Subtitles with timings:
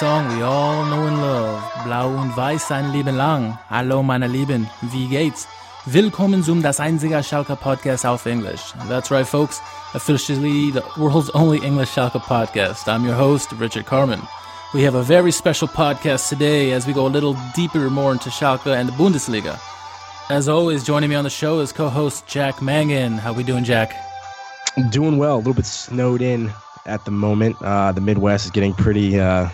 [0.00, 1.62] song we all know and love.
[1.84, 3.56] Blau und Weiß ein Leben lang.
[3.70, 5.46] Hallo meine Lieben, wie geht's?
[5.86, 8.72] Willkommen zum Das Einzige Schalke Podcast auf English.
[8.88, 9.60] That's right, folks.
[9.94, 12.88] Officially the world's only English Schalke podcast.
[12.88, 14.20] I'm your host, Richard Carmen.
[14.72, 18.30] We have a very special podcast today as we go a little deeper more into
[18.30, 19.60] Schalke and the Bundesliga.
[20.28, 23.18] As always, joining me on the show is co-host Jack Mangan.
[23.18, 23.94] How we doing, Jack?
[24.90, 25.36] Doing well.
[25.36, 26.52] A little bit snowed in
[26.84, 27.54] at the moment.
[27.62, 29.20] Uh, the Midwest is getting pretty.
[29.20, 29.48] Uh,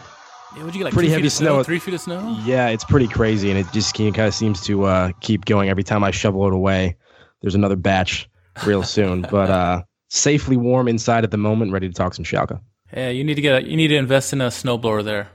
[0.56, 1.56] Yeah, what'd you get, like Pretty heavy snow?
[1.59, 1.62] snow.
[1.62, 2.36] Three feet of snow?
[2.45, 5.68] yeah, it's pretty crazy, and it just kind of seems to uh, keep going.
[5.68, 6.96] Every time I shovel it away,
[7.40, 8.29] there's another batch
[8.66, 9.23] real soon.
[9.30, 12.60] but uh, safely warm inside at the moment, ready to talk some Schalke.
[12.92, 15.29] Yeah, you need to get a, you need to invest in a snowblower there.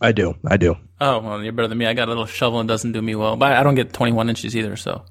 [0.00, 0.34] I do.
[0.46, 0.76] I do.
[1.00, 1.86] Oh well, you're better than me.
[1.86, 4.28] I got a little shovel and doesn't do me well, but I don't get 21
[4.28, 4.76] inches either.
[4.76, 5.04] So,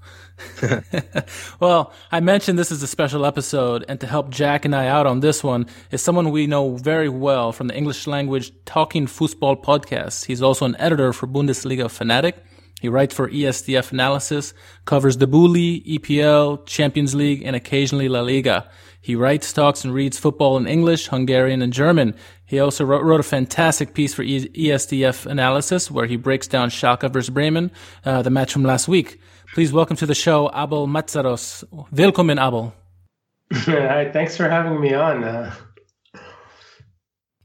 [1.60, 5.08] well, I mentioned this is a special episode, and to help Jack and I out
[5.08, 9.58] on this one is someone we know very well from the English language Talking Football
[9.58, 10.26] podcast.
[10.26, 12.44] He's also an editor for Bundesliga Fanatic.
[12.80, 14.54] He writes for ESDF Analysis,
[14.86, 18.70] covers the Bully, EPL, Champions League, and occasionally La Liga.
[19.02, 22.14] He writes, talks, and reads football in English, Hungarian, and German.
[22.46, 26.70] He also wrote, wrote a fantastic piece for E- ESDF Analysis where he breaks down
[26.70, 27.72] Schalke versus Bremen,
[28.06, 29.20] uh, the match from last week.
[29.54, 31.64] Please welcome to the show Abel Meszaros.
[31.92, 32.74] Willkommen, Abel.
[33.54, 35.24] Hi, thanks for having me on.
[35.24, 35.54] Uh,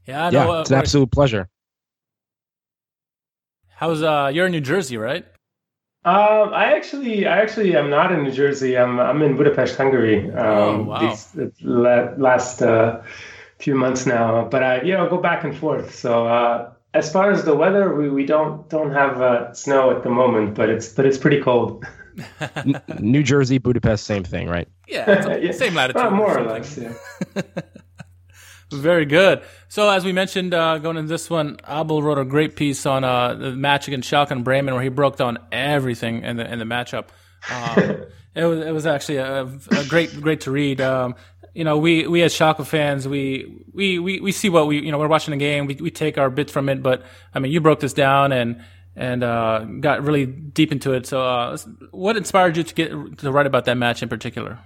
[0.05, 0.51] Yeah, I yeah, know.
[0.57, 1.47] uh, it's an absolute pleasure.
[3.75, 4.29] how's uh?
[4.33, 5.25] You're in New Jersey, right?
[6.05, 8.77] Um, I actually, I actually am not in New Jersey.
[8.77, 10.29] I'm, I'm in Budapest, Hungary.
[10.31, 10.99] Um, Oh, wow.
[11.35, 13.01] These last uh,
[13.59, 15.95] few months now, but I, you know, go back and forth.
[15.95, 20.03] So uh, as far as the weather, we, we don't don't have uh, snow at
[20.03, 21.85] the moment, but it's but it's pretty cold.
[22.99, 24.67] New Jersey, Budapest, same thing, right?
[24.87, 25.51] Yeah, it's a- Yeah.
[25.53, 26.01] same latitude.
[26.03, 26.85] Uh, more or something.
[26.85, 26.95] less.
[27.35, 27.41] Yeah.
[28.73, 29.43] Very good.
[29.69, 33.03] So, as we mentioned, uh, going into this one, Abel wrote a great piece on
[33.03, 36.59] uh, the match against Schalke and Bremen, where he broke down everything in the in
[36.59, 37.09] the matchup.
[37.51, 40.81] Um, it was it was actually a, a great great to read.
[40.81, 41.15] Um,
[41.53, 44.91] you know, we we as Schalke fans, we we we, we see what we you
[44.91, 47.03] know we're watching the game, we we take our bits from it, but
[47.33, 48.63] I mean, you broke this down and
[48.95, 51.05] and uh, got really deep into it.
[51.05, 51.57] So, uh,
[51.91, 54.59] what inspired you to get to write about that match in particular?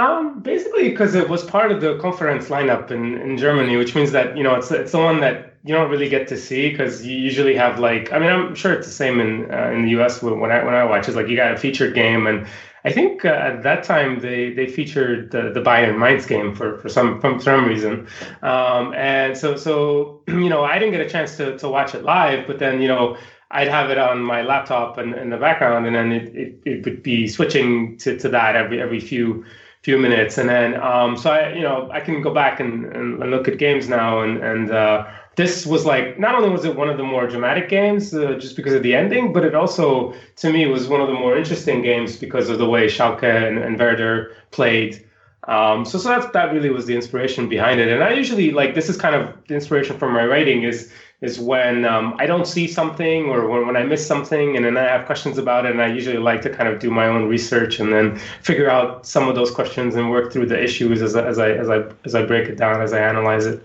[0.00, 4.12] Um, basically, because it was part of the conference lineup in, in Germany, which means
[4.12, 7.04] that you know it's it's the one that you don't really get to see because
[7.06, 9.90] you usually have like I mean I'm sure it's the same in uh, in the
[9.90, 10.22] U.S.
[10.22, 12.46] when I when I watch it's like you got a featured game and
[12.82, 16.78] I think uh, at that time they they featured the, the Bayern Mainz game for
[16.78, 18.06] for some for some reason,
[18.42, 22.04] um, and so so you know I didn't get a chance to to watch it
[22.04, 23.18] live, but then you know.
[23.52, 26.84] I'd have it on my laptop and in the background, and then it, it, it
[26.84, 29.44] would be switching to, to that every every few
[29.82, 30.36] few minutes.
[30.38, 33.48] And then um so i you know i can go back and, and, and look
[33.48, 34.20] at games now.
[34.20, 37.68] And and uh this was like not only was it one of the more dramatic
[37.68, 41.06] games uh, just because of the ending but it also to me was one of
[41.06, 45.06] the more interesting games because of the way Schalke and, and Werder played.
[45.48, 47.88] Um so so that's that really was the inspiration behind it.
[47.88, 51.38] And i usually like this is kind of the inspiration for my writing is is
[51.38, 54.84] when um, I don't see something or when, when I miss something and then I
[54.84, 55.72] have questions about it.
[55.72, 59.04] And I usually like to kind of do my own research and then figure out
[59.06, 61.82] some of those questions and work through the issues as, I- as I as I
[62.04, 63.62] as I break it down as I analyze it.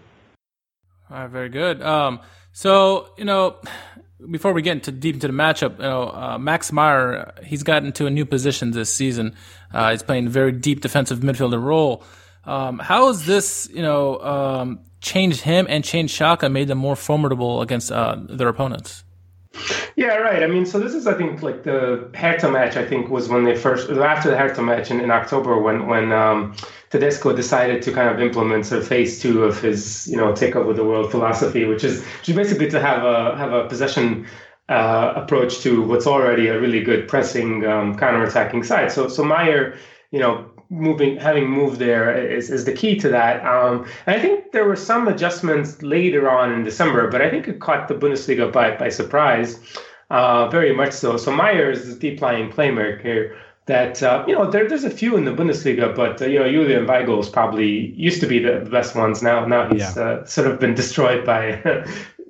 [1.09, 1.81] All right, very good.
[1.81, 2.19] Um,
[2.51, 3.55] so you know,
[4.31, 7.91] before we get into deep into the matchup, you know, uh, Max Meyer he's gotten
[7.94, 9.33] to a new position this season.
[9.73, 12.03] Uh, he's playing a very deep defensive midfielder role.
[12.45, 16.95] Um, how has this, you know, um, changed him and changed Schalke, made them more
[16.95, 19.03] formidable against uh, their opponents?
[19.95, 20.44] Yeah, right.
[20.44, 22.75] I mean, so this is, I think, like the Hertha match.
[22.75, 26.12] I think was when they first after the Hertha match in, in October when when
[26.12, 26.53] um,
[26.89, 30.56] Tedesco decided to kind of implement sort of phase two of his, you know, take
[30.56, 34.27] over the world philosophy, which is which is basically to have a have a possession
[34.68, 38.92] uh, approach to what's already a really good pressing um, counter attacking side.
[38.92, 39.77] So so Meyer,
[40.12, 43.45] you know, moving having moved there is, is the key to that.
[43.45, 47.47] Um, and I think there were some adjustments later on in December, but I think
[47.47, 49.59] it caught the Bundesliga by by surprise,
[50.09, 51.17] uh, very much so.
[51.17, 53.35] So Meyer is the deep lying playmaker
[53.67, 56.50] that uh, you know there, there's a few in the Bundesliga, but uh, you know
[56.51, 59.21] Julian Weigl is probably used to be the, the best ones.
[59.23, 60.03] Now now he's Yeah.
[60.03, 61.61] uh, sort of been destroyed by.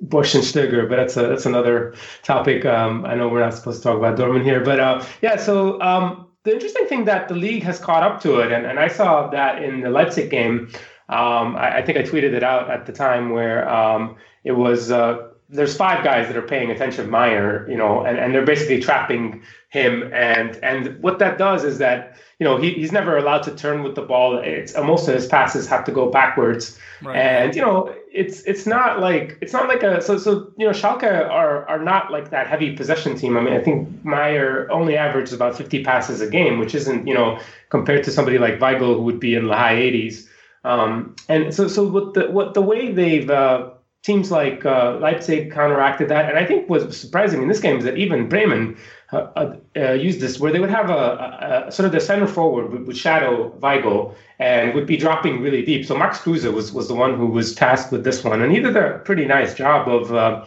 [0.08, 2.66] Bosz and Stöger, but that's a that's another topic.
[2.66, 5.36] Um, I know we're not supposed to talk about Dortmund here, but uh, yeah.
[5.36, 8.78] So um, the interesting thing that the league has caught up to it, and, and
[8.78, 10.70] I saw that in the Leipzig game.
[11.08, 14.92] Um, I, I think I tweeted it out at the time where um, it was
[14.92, 18.44] uh, there's five guys that are paying attention to Meyer, you know, and, and they're
[18.44, 20.10] basically trapping him.
[20.12, 23.84] And and what that does is that you know he, he's never allowed to turn
[23.84, 24.38] with the ball.
[24.38, 27.16] It's most of his passes have to go backwards, right.
[27.16, 30.72] and you know it's it's not like it's not like a so so you know
[30.72, 33.36] Schalke are are not like that heavy possession team.
[33.36, 37.14] I mean I think Meyer only averages about 50 passes a game, which isn't you
[37.14, 37.38] know
[37.68, 40.26] compared to somebody like Weigl who would be in the high 80s.
[40.64, 43.70] Um, and so so what the what the way they've uh,
[44.06, 46.28] teams like uh, Leipzig counteracted that.
[46.28, 48.76] And I think was surprising in this game is that even Bremen
[49.12, 52.00] uh, uh, uh used this, where they would have a, a, a, sort of the
[52.00, 55.84] center forward would, would, shadow Weigl and would be dropping really deep.
[55.84, 58.60] So Max Kruse was was the one who was tasked with this one, and he
[58.60, 60.46] did a pretty nice job of uh,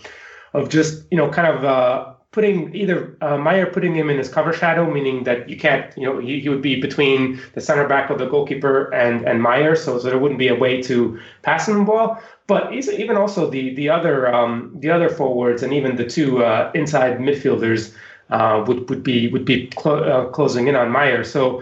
[0.53, 4.53] of just you know kind of uh, putting either Meyer putting him in his cover
[4.53, 8.09] shadow, meaning that you can't, you know, he, he would be between the center back
[8.09, 11.67] of the goalkeeper and and Meyer, so, so there wouldn't be a way to pass
[11.67, 12.21] him the ball.
[12.50, 16.72] But even also the the other um, the other forwards and even the two uh,
[16.74, 17.94] inside midfielders
[18.31, 21.24] uh, would would be would be clo- uh, closing in on Meyer.
[21.24, 21.62] So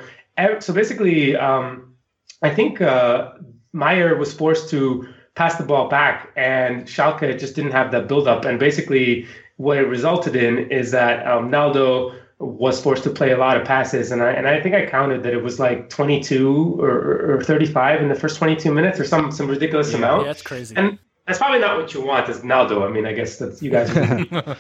[0.60, 1.94] so basically, um,
[2.42, 3.34] I think uh,
[3.74, 5.06] Meyer was forced to
[5.36, 9.78] pass the ball back, and Schalke just didn't have that build up, and basically what
[9.78, 14.12] it resulted in is that um, Naldo was forced to play a lot of passes,
[14.12, 18.02] and I and I think I counted that it was like 22 or, or 35
[18.02, 20.22] in the first 22 minutes, or some some ridiculous yeah, amount.
[20.22, 20.76] Yeah, that's crazy.
[20.76, 22.86] And that's probably not what you want as Naldo.
[22.86, 23.90] I mean, I guess that's you guys.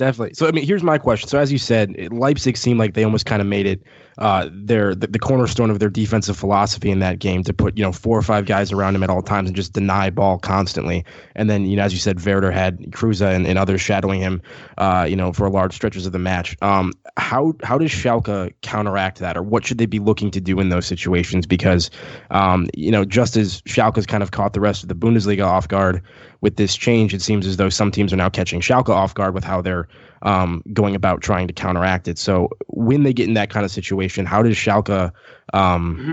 [0.00, 0.32] Definitely.
[0.32, 1.28] So I mean, here's my question.
[1.28, 3.82] So as you said, Leipzig seemed like they almost kind of made it
[4.16, 7.82] uh, their the, the, cornerstone of their defensive philosophy in that game to put you
[7.82, 11.04] know four or five guys around him at all times and just deny ball constantly.
[11.36, 14.40] And then you know as you said, Werder had Kruse and, and others shadowing him,
[14.78, 16.56] uh, you know, for large stretches of the match.
[16.62, 20.58] Um, how how does Schalke counteract that, or what should they be looking to do
[20.58, 21.46] in those situations?
[21.46, 21.90] Because
[22.30, 25.68] um, you know, just as Schalke's kind of caught the rest of the Bundesliga off
[25.68, 26.02] guard
[26.40, 29.34] with this change, it seems as though some teams are now catching Schalke off guard
[29.34, 29.86] with how they're
[30.22, 32.18] um, going about trying to counteract it.
[32.18, 35.12] So when they get in that kind of situation, how does Schalke
[35.52, 36.12] um, mm-hmm.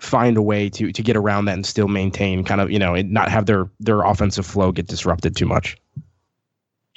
[0.00, 2.94] find a way to to get around that and still maintain kind of you know
[2.94, 5.76] and not have their their offensive flow get disrupted too much?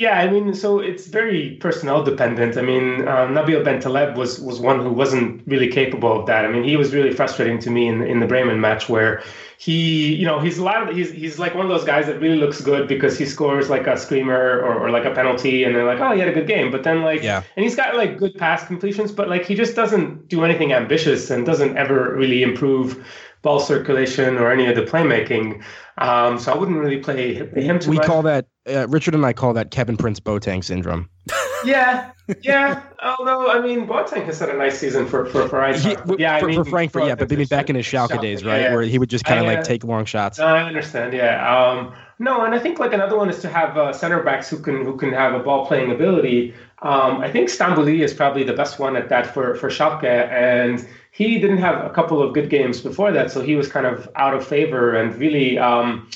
[0.02, 2.58] Yeah, I mean, so it's very personnel dependent.
[2.58, 6.44] I mean, um, Nabil Bentaleb was was one who wasn't really capable of that.
[6.44, 9.22] I mean, he was really frustrating to me in in the Bremen match where
[9.60, 12.20] he, you know, he's a lot of he's he's like one of those guys that
[12.20, 15.76] really looks good because he scores like a screamer or, or like a penalty, and
[15.76, 16.72] they're like, oh, he had a good game.
[16.72, 19.76] But then like, yeah, and he's got like good pass completions, but like he just
[19.76, 23.06] doesn't do anything ambitious and doesn't ever really improve
[23.42, 25.64] ball circulation or any of the playmaking.
[25.98, 28.06] Um, so I wouldn't really play him too we much.
[28.06, 31.10] call that uh, Richard and I call that Kevin Prince Boateng syndrome.
[31.66, 32.12] yeah,
[32.42, 32.82] yeah.
[33.04, 36.20] Although I mean, Boateng has had a nice season for for for Eintracht.
[36.20, 38.44] Yeah, for, I mean, for Frankfurt, yeah, but maybe back in his Schalke, Schalke days,
[38.44, 40.40] right, yeah, where he would just kind of like uh, take long shots.
[40.40, 41.14] I understand.
[41.14, 41.56] Yeah.
[41.56, 44.60] Um, no, and I think like another one is to have uh, center backs who
[44.60, 46.54] can who can have a ball playing ability.
[46.84, 50.88] Um, I think Stambouli is probably the best one at that for for Schalke, and
[51.12, 54.10] he didn't have a couple of good games before that, so he was kind of
[54.16, 56.10] out of favor and really um,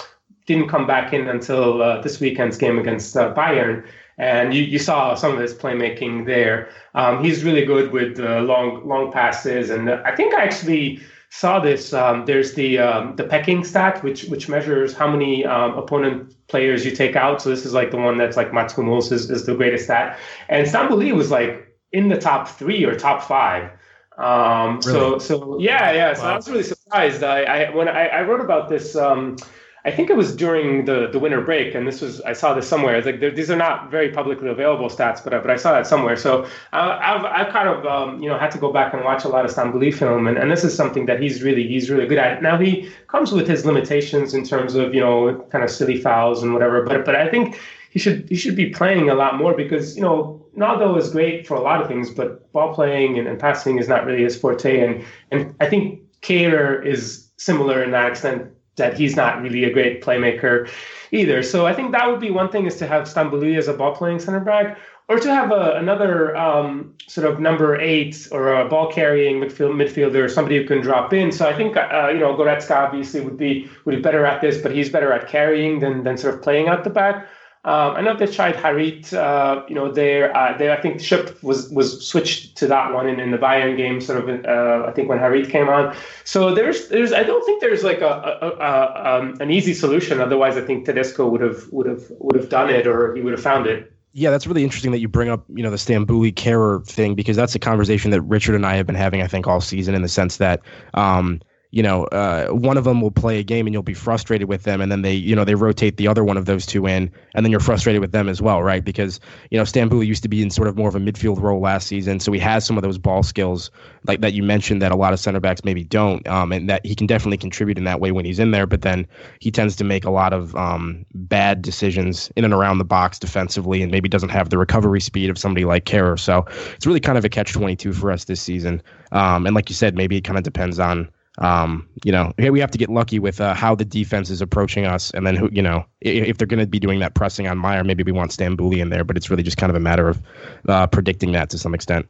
[0.45, 3.85] didn't come back in until uh, this weekend's game against uh, Bayern.
[4.17, 6.69] And you, you saw some of his playmaking there.
[6.93, 11.59] Um, he's really good with uh, long long passes, and I think I actually saw
[11.59, 11.91] this.
[11.91, 16.85] Um, there's the um, the packing stat, which which measures how many um, opponent players
[16.85, 17.41] you take out.
[17.41, 20.17] So this is like the one that's like Mats Hummels is, is the greatest stat,
[20.47, 23.69] and Stambouli was like in the top three or top five.
[24.17, 24.81] Um, really?
[24.81, 26.13] So so yeah yeah.
[26.13, 26.33] So wow.
[26.33, 27.23] I was really surprised.
[27.23, 28.95] I, I when I, I wrote about this.
[28.95, 29.37] Um,
[29.85, 32.67] I think it was during the, the winter break, and this was I saw this
[32.67, 32.95] somewhere.
[32.95, 36.15] It's like these are not very publicly available stats, but but I saw that somewhere.
[36.15, 39.25] So I, have I've kind of um, you know had to go back and watch
[39.25, 42.07] a lot of Stambouli film, and, and this is something that he's really he's really
[42.07, 42.41] good at.
[42.41, 46.41] Now he comes with his limitations in terms of you know kind of silly fouls
[46.41, 47.59] and whatever, but but I think
[47.91, 51.45] he should he should be playing a lot more because you know Naldo is great
[51.47, 54.37] for a lot of things, but ball playing and, and passing is not really his
[54.37, 59.63] forte, and and I think Kehrer is similar in that extent that he's not really
[59.63, 60.69] a great playmaker
[61.11, 61.41] either.
[61.43, 63.95] So I think that would be one thing is to have Stambouli as a ball
[63.95, 68.67] playing center back, or to have a, another um, sort of number eight or a
[68.67, 71.31] ball carrying midfield, midfielder, somebody who can drop in.
[71.31, 74.61] So I think uh, you know Goretzka obviously would be would be better at this,
[74.61, 77.27] but he's better at carrying than than sort of playing out the back.
[77.65, 79.11] Um, I know they tried Harit.
[79.11, 83.09] Uh, you know, there, uh, they I think Schöpf was was switched to that one
[83.09, 83.99] in, in the Bayern game.
[83.99, 85.95] Sort of, uh, I think when Harit came on.
[86.25, 90.21] So there's there's I don't think there's like a, a, a um, an easy solution.
[90.21, 93.33] Otherwise, I think Tedesco would have would have would have done it, or he would
[93.33, 93.91] have found it.
[94.13, 97.35] Yeah, that's really interesting that you bring up, you know, the Stambouli Kehrer thing because
[97.35, 100.03] that's a conversation that Richard and I have been having, I think, all season in
[100.03, 100.61] the sense that,
[100.93, 101.41] um,
[101.75, 104.63] you know, uh, one of them will play a game and you'll be frustrated with
[104.63, 107.11] them, and then they, you know, they rotate the other one of those two in,
[107.33, 108.85] and then you're frustrated with them as well, right?
[108.85, 109.19] Because
[109.51, 111.87] you know, Stambouli used to be in sort of more of a midfield role last
[111.87, 113.71] season, so he has some of those ball skills
[114.07, 116.85] like that you mentioned that a lot of center backs maybe don't, um, and that
[116.85, 118.65] he can definitely contribute in that way when he's in there.
[118.65, 119.05] But then
[119.41, 123.19] he tends to make a lot of um, bad decisions in and around the box
[123.19, 126.17] defensively, and maybe doesn't have the recovery speed of somebody like Kehrer.
[126.17, 128.81] So it's really kind of a catch twenty two for us this season.
[129.11, 132.59] Um, and like you said, maybe it kind of depends on um, you know, we
[132.59, 135.49] have to get lucky with uh, how the defense is approaching us, and then who,
[135.51, 138.11] you know, if, if they're going to be doing that pressing on Meyer, maybe we
[138.11, 140.21] want Stambouli in there, but it's really just kind of a matter of
[140.67, 142.07] uh, predicting that to some extent.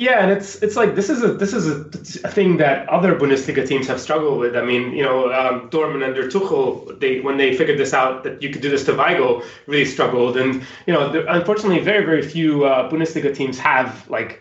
[0.00, 3.14] Yeah, and it's it's like this is a this is a, a, thing that other
[3.14, 4.56] Bundesliga teams have struggled with.
[4.56, 8.40] I mean, you know, um, Dortmund under Tuchel, they when they figured this out that
[8.42, 10.38] you could do this to Weigl, really struggled.
[10.38, 14.40] And you know, unfortunately, very very few uh, Bundesliga teams have like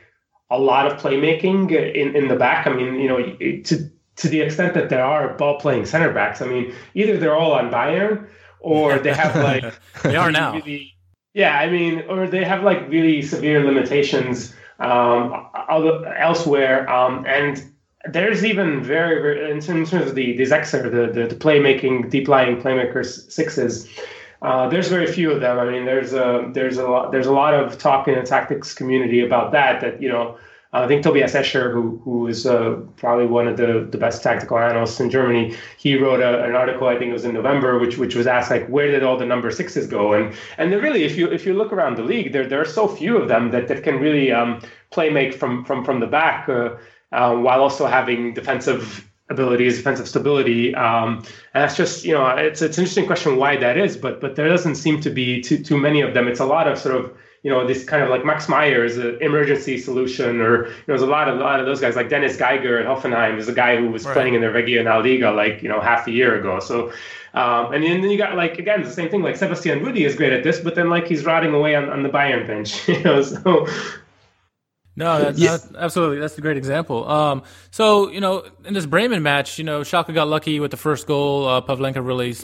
[0.49, 2.67] a lot of playmaking in, in the back.
[2.67, 3.17] I mean, you know,
[3.63, 6.41] to to the extent that there are ball playing center backs.
[6.41, 8.27] I mean, either they're all on Bayern
[8.59, 10.53] or they have like they are now.
[10.53, 10.95] Really,
[11.33, 15.47] yeah, I mean, or they have like really severe limitations um,
[16.17, 16.89] elsewhere.
[16.89, 17.63] Um, and
[18.05, 22.27] there's even very, very in terms of the the Sechser, the, the the playmaking, deep
[22.27, 23.87] lying playmakers sixes.
[24.41, 25.59] Uh, there's very few of them.
[25.59, 28.73] I mean, there's a there's a lot there's a lot of talk in the tactics
[28.73, 29.81] community about that.
[29.81, 30.37] That you know,
[30.71, 34.57] I think Tobias Escher, who who is uh, probably one of the, the best tactical
[34.57, 36.87] analysts in Germany, he wrote a, an article.
[36.87, 39.25] I think it was in November, which which was asked like, where did all the
[39.25, 40.13] number sixes go?
[40.13, 42.87] And and really, if you if you look around the league, there there are so
[42.87, 46.47] few of them that that can really um, play make from from from the back.
[46.47, 46.77] Uh,
[47.11, 50.73] uh, while also having defensive abilities, defensive stability.
[50.75, 51.17] Um,
[51.53, 54.35] and that's just, you know, it's it's an interesting question why that is, but but
[54.35, 56.27] there doesn't seem to be too too many of them.
[56.27, 58.97] It's a lot of sort of you know this kind of like Max Meyer is
[58.97, 61.95] an emergency solution, or you know, there's a lot of a lot of those guys
[61.95, 64.13] like Dennis Geiger at Hoffenheim is a guy who was right.
[64.13, 66.59] playing in the Regionalliga like you know half a year ago.
[66.59, 66.91] So.
[67.31, 70.33] Um, and then you got like again the same thing like Sebastian Rudy is great
[70.33, 73.21] at this, but then like he's rotting away on, on the Bayern bench, you know.
[73.21, 73.67] So
[74.99, 75.51] no, that's, yeah.
[75.51, 76.19] that's, absolutely.
[76.19, 77.09] That's a great example.
[77.09, 80.77] Um, so, you know, in this Bremen match, you know, Schalke got lucky with the
[80.77, 81.47] first goal.
[81.47, 82.35] Uh, Pavlenka really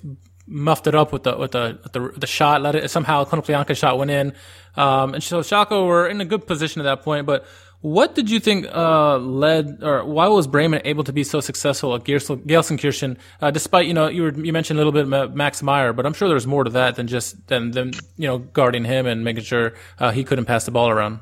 [0.47, 2.62] muffed it up with the with the with the, the shot.
[2.62, 4.33] Let it somehow Konoplyanka shot went in.
[4.77, 7.25] Um, and so Schalke were in a good position at that point.
[7.25, 7.45] But
[7.81, 11.93] what did you think uh, led, or why was Bremen able to be so successful
[11.93, 15.91] at Gelsenkirchen, uh, despite you know you were, you mentioned a little bit Max Meyer,
[15.91, 19.05] but I'm sure there's more to that than just than than you know guarding him
[19.05, 21.19] and making sure uh, he couldn't pass the ball around.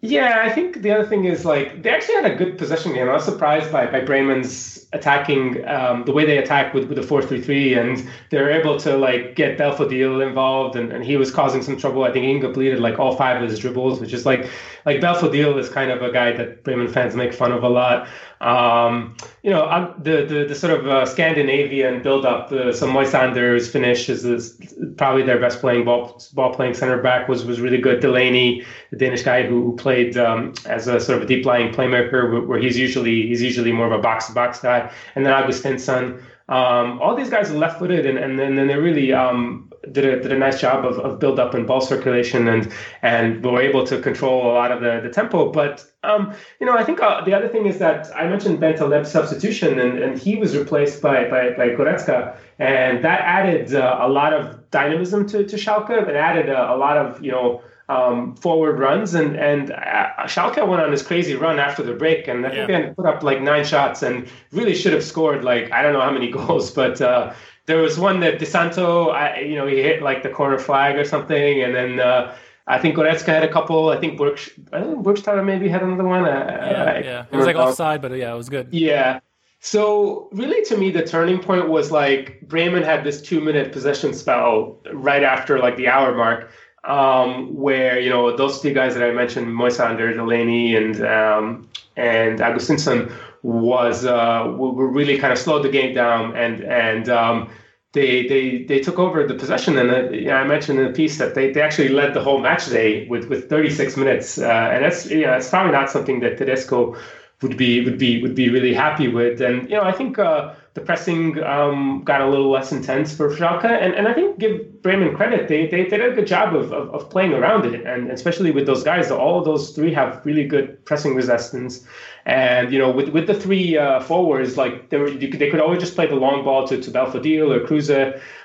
[0.00, 3.08] Yeah, I think the other thing is like they actually had a good possession game.
[3.08, 7.02] I was surprised by by Bremen's attacking um, the way they attack with with the
[7.02, 11.32] four three three, and they're able to like get Belfodil involved, and, and he was
[11.32, 12.04] causing some trouble.
[12.04, 14.48] I think he completed like all five of his dribbles, which is like
[14.86, 18.06] like Belfodil is kind of a guy that Bremen fans make fun of a lot.
[18.40, 24.08] Um, you know, the, the, the sort of uh, Scandinavian build-up, the, so Moisander's finish
[24.08, 24.56] is, is,
[24.96, 28.00] probably their best playing ball ball playing center back was was really good.
[28.00, 31.72] Delaney, the Danish guy who, who played um, as a sort of a deep lying
[31.72, 35.26] playmaker, where, where he's usually he's usually more of a box to box guy, and
[35.26, 36.22] then Augustinsson.
[36.48, 40.22] Um, all these guys are left footed, and, and then, they really um, did a
[40.22, 43.84] did a nice job of, of build up and ball circulation and and were able
[43.86, 45.52] to control a lot of the, the tempo.
[45.52, 49.10] But um, you know, I think uh, the other thing is that I mentioned Bentaleb's
[49.10, 54.08] substitution, and, and he was replaced by by, by Goretzka, and that added uh, a
[54.08, 55.90] lot of dynamism to to Schalke.
[55.90, 57.62] It added a, a lot of you know.
[57.90, 62.28] Um, forward runs and and uh, Schalke went on this crazy run after the break
[62.28, 62.82] and I think yeah.
[62.82, 66.02] they put up like nine shots and really should have scored like I don't know
[66.02, 67.32] how many goals but uh,
[67.68, 70.96] there was one that Di Santo, I, you know, he hit like the corner flag
[70.96, 72.34] or something, and then uh,
[72.66, 73.90] I think Goretzka had a couple.
[73.90, 76.24] I think Burks, I think maybe had another one.
[76.24, 77.24] yeah, yeah.
[77.30, 78.68] it was like offside, but yeah, it was good.
[78.72, 79.20] Yeah.
[79.60, 84.80] So really, to me, the turning point was like Bremen had this two-minute possession spell
[84.92, 86.50] right after like the hour mark,
[86.84, 92.38] um, where you know those two guys that I mentioned, Moisander, Delaney, and um, and
[92.38, 97.50] Augustinsson was uh, were really kind of slowed the game down and and um,
[97.92, 101.34] they they they took over the possession and uh, I mentioned in the piece that
[101.34, 105.06] they, they actually led the whole match day with with 36 minutes uh, and that's
[105.06, 106.96] know it's probably not something that Tedesco
[107.42, 109.40] would be would be would be really happy with.
[109.40, 113.30] And you know I think uh, the pressing um, got a little less intense for
[113.30, 115.48] Schalke, and, and I think give Bremen credit.
[115.48, 118.52] They, they, they did a good job of, of, of, playing around it, and especially
[118.52, 119.10] with those guys.
[119.10, 121.84] All of those three have really good pressing resistance,
[122.26, 125.80] and you know with with the three uh, forwards, like they were, they could always
[125.80, 127.90] just play the long ball to to Belfodil or Kruse.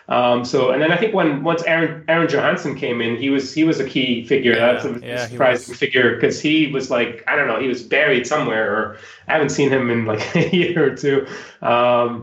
[0.10, 3.54] Um, so and then I think when once Aaron Aron Johannsson came in, he was
[3.54, 4.54] he was a key figure.
[4.54, 7.84] Yeah, That's a yeah, surprising figure because he was like I don't know, he was
[7.84, 8.98] buried somewhere, or
[9.28, 11.26] I haven't seen him in like a year or two.
[11.62, 12.23] Um,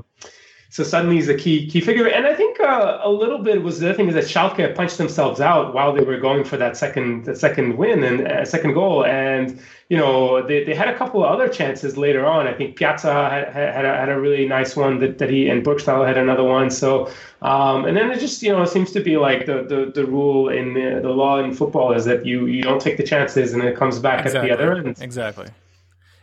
[0.72, 3.80] so suddenly he's a key key figure, and I think uh, a little bit was
[3.80, 6.76] the other thing is that Schalke punched themselves out while they were going for that
[6.76, 10.96] second that second win and uh, second goal, and you know they, they had a
[10.96, 12.46] couple of other chances later on.
[12.46, 15.64] I think Pjaca had had a, had a really nice one that, that he and
[15.64, 16.70] Burgstaller had another one.
[16.70, 17.10] So
[17.42, 20.06] um, and then it just you know it seems to be like the the, the
[20.06, 23.54] rule in the, the law in football is that you you don't take the chances
[23.54, 24.52] and it comes back exactly.
[24.52, 25.02] at the other end.
[25.02, 25.48] Exactly.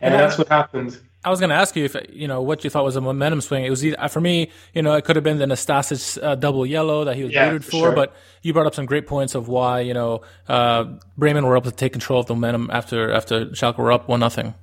[0.00, 0.98] And, and that's what happened.
[1.24, 3.40] I was going to ask you if you know what you thought was a momentum
[3.40, 3.64] swing.
[3.64, 6.64] It was either, for me, you know, it could have been the Nastasic uh, double
[6.64, 7.92] yellow that he was yeah, booted for, sure.
[7.92, 10.84] but you brought up some great points of why you know uh,
[11.16, 14.20] Bremen were able to take control of the momentum after after Schalke were up one
[14.20, 14.54] nothing.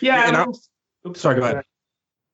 [0.00, 0.52] Yeah, and I'm,
[1.06, 1.64] oops, sorry, go ahead.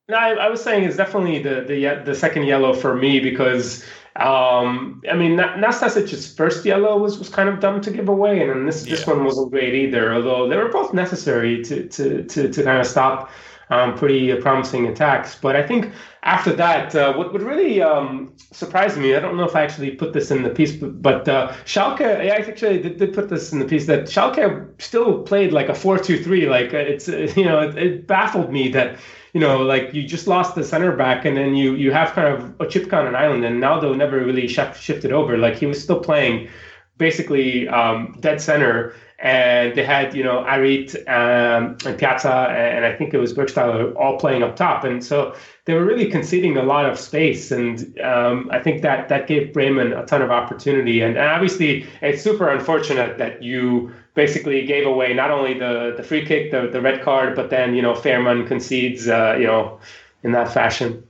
[0.09, 3.85] No, I, I, was saying it's definitely the the the second yellow for me because
[4.19, 8.51] um, I mean, Nastasic's first yellow was, was kind of dumb to give away, and
[8.51, 8.97] then this yeah.
[8.97, 10.15] this one wasn't great either.
[10.15, 13.31] Although they were both necessary to to to, to kind of stop
[13.71, 15.37] um, pretty promising attacks.
[15.37, 15.93] But I think
[16.23, 19.93] after that, uh, what what really um, surprised me, I don't know if I actually
[19.93, 23.53] put this in the piece, but, but uh, Schalke, I actually did, did, put this
[23.53, 26.49] in the piece that Schalke still played like a four-two-three.
[26.49, 28.99] Like it's you know it, it baffled me that
[29.37, 32.27] you know, like you just lost the center back, and then you you have kind
[32.27, 35.37] of a chip on an island, and Naldo never really sh- shifted over.
[35.37, 36.49] Like he was still playing
[36.97, 42.95] basically um, dead center, and they had you know Harit um, and Pjaca, and I
[42.95, 46.63] think it was Burgstaller all playing up top, and so they were really conceding a
[46.63, 51.01] lot of space, and um, I think that that gave Bremen a ton of opportunity,
[51.01, 56.03] and, and obviously it's super unfortunate that you basically gave away not only the the
[56.03, 59.79] free kick, the the red card, but then you know Fährmann concedes, uh, you know,
[60.25, 61.06] in that fashion.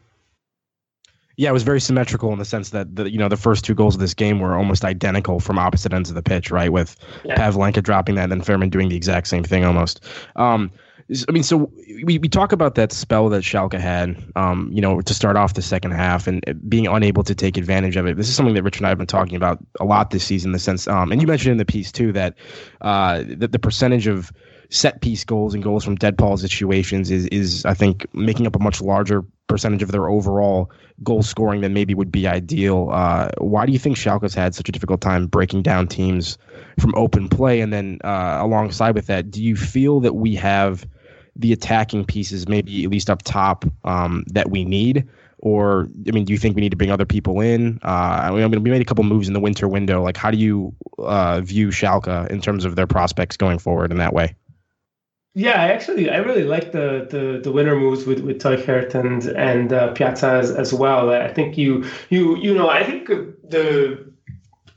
[1.37, 3.75] Yeah, it was very symmetrical in the sense that the you know the first two
[3.75, 6.73] goals of this game were almost identical from opposite ends of the pitch, right?
[6.73, 7.37] With yeah.
[7.37, 10.03] Pavlenka dropping that, and then Fährmann doing the exact same thing almost.
[10.37, 10.71] Um,
[11.29, 11.71] I mean, so
[12.05, 15.55] we, we talk about that spell that Schalke had, um, you know, to start off
[15.55, 18.17] the second half and being unable to take advantage of it.
[18.17, 20.49] This is something that Rich and I have been talking about a lot this season.
[20.49, 22.35] In the sense, um, and you mentioned in the piece too that
[22.81, 24.33] uh, that the percentage of
[24.71, 28.57] set piece goals and goals from dead ball situations is is I think making up
[28.57, 30.71] a much larger percentage of their overall
[31.03, 32.89] goal scoring than maybe would be ideal.
[32.93, 36.39] Uh, why do you think Schalke's had such a difficult time breaking down teams
[36.81, 37.61] from open play?
[37.61, 40.87] And then uh, alongside with that, do you feel that we have
[41.35, 45.07] the attacking pieces, maybe at least up top, um, that we need?
[45.39, 47.79] Or, I mean, do you think we need to bring other people in?
[47.85, 50.03] Uh, I mean, we made a couple moves in the winter window.
[50.03, 53.99] Like, how do you uh, view Schalke in terms of their prospects going forward in
[53.99, 54.35] that way?
[55.39, 59.23] Yeah, I actually I really like the the, the winter moves with with Teuchert and
[59.37, 61.11] and uh, Pjaca as, as well.
[61.11, 64.11] I think you you you know I think the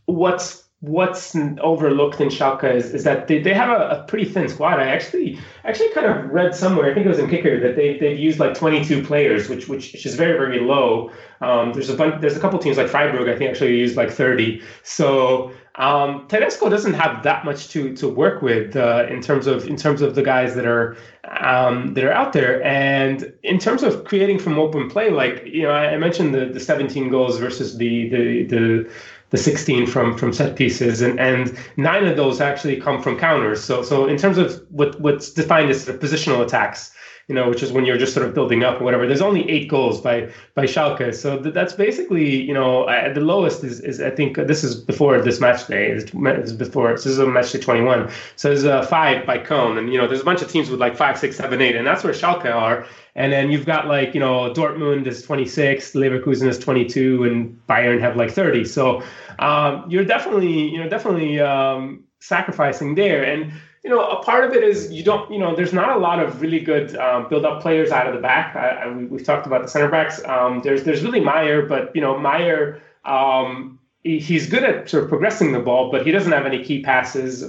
[0.05, 4.47] what's what's overlooked in Schalke is, is that they, they have a, a, pretty thin
[4.47, 4.79] squad.
[4.79, 7.97] I actually actually kind of read somewhere, I think it was in Kicker, that they
[7.97, 11.11] they've used like 22 players, which which, which is very very low.
[11.41, 14.11] Um, there's a bunch, there's a couple teams like Freiburg, I think actually used like
[14.11, 14.61] 30.
[14.83, 19.67] So um, Tedesco doesn't have that much to to work with uh, in terms of
[19.67, 20.95] in terms of the guys that are
[21.41, 25.63] um, that are out there, and in terms of creating from open play, like you
[25.63, 28.91] know, I, I mentioned the the 17 goals versus the the the
[29.29, 33.63] the 16 from from set pieces, and and nine of those actually come from counters.
[33.63, 36.91] So so in terms of what what's defined as the positional attacks,
[37.29, 39.05] you know, which is when you're just sort of building up or whatever.
[39.05, 43.21] There's only eight goals by by Schalke, so th- that's basically you know uh, the
[43.21, 45.91] lowest is, is I think this is before this match day.
[45.91, 46.05] is
[46.53, 48.09] before this is a match day 21.
[48.35, 50.79] So there's a five by Köln, and you know there's a bunch of teams with
[50.79, 52.87] like five, six, seven, eight, and that's where Schalke are.
[53.13, 58.01] And then you've got like you know Dortmund is 26, Leverkusen is 22, and Bayern
[58.01, 58.65] have like 30.
[58.65, 59.03] So
[59.37, 64.53] um, you're definitely you know definitely um, sacrificing there and you know, a part of
[64.53, 67.61] it is you don't, you know, there's not a lot of really good um, build-up
[67.61, 68.55] players out of the back.
[68.55, 70.23] I, I, we've talked about the center backs.
[70.25, 73.78] Um, there's there's really Meyer, but you know, Meyer, um,
[74.17, 77.41] he's good at sort of progressing the ball, but he doesn't have any key passes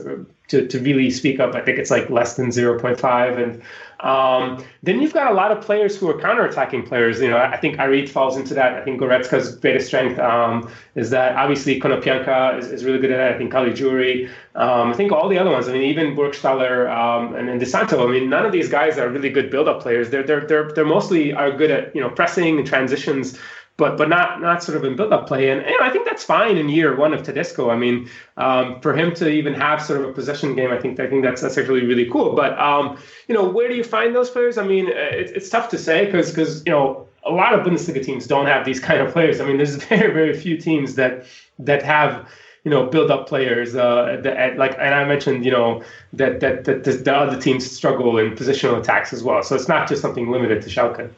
[0.51, 1.55] to, to really speak up.
[1.55, 3.43] I think it's like less than 0.5.
[3.43, 3.63] And
[4.01, 7.21] um, then you've got a lot of players who are counterattacking players.
[7.21, 8.75] You know, I think Harit falls into that.
[8.75, 13.31] I think Goretzka's greatest strength um, is that obviously Konoplyanka is, is really good at
[13.31, 13.35] it.
[13.35, 14.29] I think Caligiuri.
[14.57, 15.69] Um, I think all the other ones.
[15.69, 18.09] I mean, even Burgstaller um, and, and Di Santo.
[18.09, 20.11] I mean, none of these guys are really good build-up players.
[20.11, 23.39] They're they're they're they're mostly are good at you know pressing and transitions
[23.81, 25.49] but but not not sort of in build up play.
[25.51, 27.71] And you know, I think that's fine in year one of Tedesco.
[27.71, 31.01] I mean, um, for him to even have sort of a possession game, I think
[31.01, 32.37] I think that's that's actually really cool.
[32.37, 34.59] But um, you know, where do you find those players?
[34.59, 38.05] I mean, it, it's tough to say because because you know a lot of Bundesliga
[38.05, 39.41] teams don't have these kind of players.
[39.41, 41.25] I mean, there's very very few teams that
[41.59, 42.29] that have
[42.65, 46.65] you know build up players uh, that, like and I mentioned you know that that
[46.65, 49.43] that the other teams struggle in positional attacks as well.
[49.43, 51.11] So it's not just something limited to Schalke.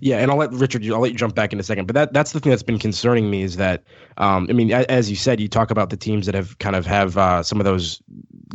[0.00, 0.84] Yeah, and I'll let Richard.
[0.86, 1.86] I'll let you jump back in a second.
[1.86, 3.82] But that that's the thing that's been concerning me is that,
[4.18, 6.86] um, I mean, as you said, you talk about the teams that have kind of
[6.86, 8.00] have uh, some of those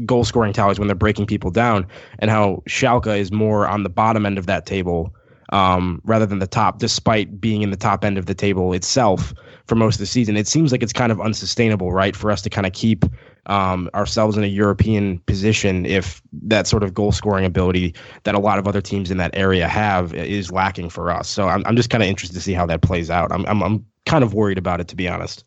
[0.06, 1.86] goal scoring tallies when they're breaking people down,
[2.20, 5.14] and how Schalke is more on the bottom end of that table
[5.52, 9.34] um, rather than the top, despite being in the top end of the table itself
[9.70, 10.36] for most of the season.
[10.36, 13.06] It seems like it's kind of unsustainable, right, for us to kind of keep
[13.46, 18.40] um, ourselves in a European position if that sort of goal scoring ability that a
[18.40, 21.30] lot of other teams in that area have is lacking for us.
[21.30, 23.32] So I'm, I'm just kind of interested to see how that plays out.
[23.32, 25.46] I'm, I'm, I'm kind of worried about it, to be honest.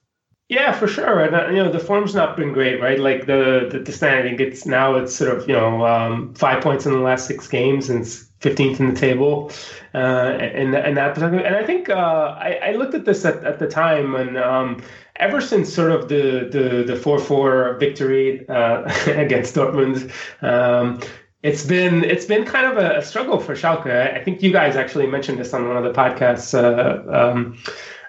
[0.49, 1.21] Yeah, for sure.
[1.21, 2.99] And uh, you know, the form's not been great, right?
[2.99, 6.85] Like the the, the standing, it's now it's sort of you know um, five points
[6.85, 9.51] in the last six games and it's 15th in the table,
[9.95, 11.43] uh, and and that particular.
[11.43, 14.83] and I think uh, I, I looked at this at, at the time and um,
[15.17, 20.11] ever since sort of the the the four four victory uh, against Dortmund.
[20.43, 21.01] Um,
[21.43, 24.15] it's been it's been kind of a, a, struggle for Schalke.
[24.15, 27.59] I think you guys actually mentioned this on one of the podcasts uh, um,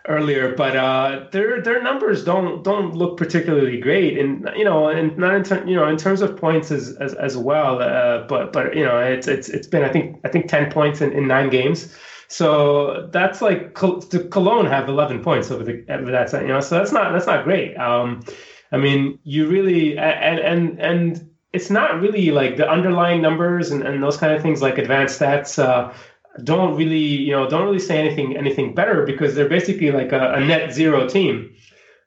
[0.08, 5.18] earlier, but uh, their their numbers don't don't look particularly great, and you know, and
[5.18, 7.82] not in ter- you know in terms of points as as, as well.
[7.82, 11.02] Uh, but but you know, it's it's it's been I think I think ten points
[11.02, 11.96] in, in nine games.
[12.28, 16.62] So that's like the Cologne have 11 points over the over that, you know.
[16.62, 17.76] So that's not that's not great.
[17.76, 18.24] Um,
[18.72, 23.84] I mean, you really and and and it's not really like the underlying numbers and,
[23.84, 25.94] and those kind of things like advanced stats uh,
[26.44, 30.34] don't really you know don't really say anything anything better because they're basically like a,
[30.34, 31.56] a net zero team.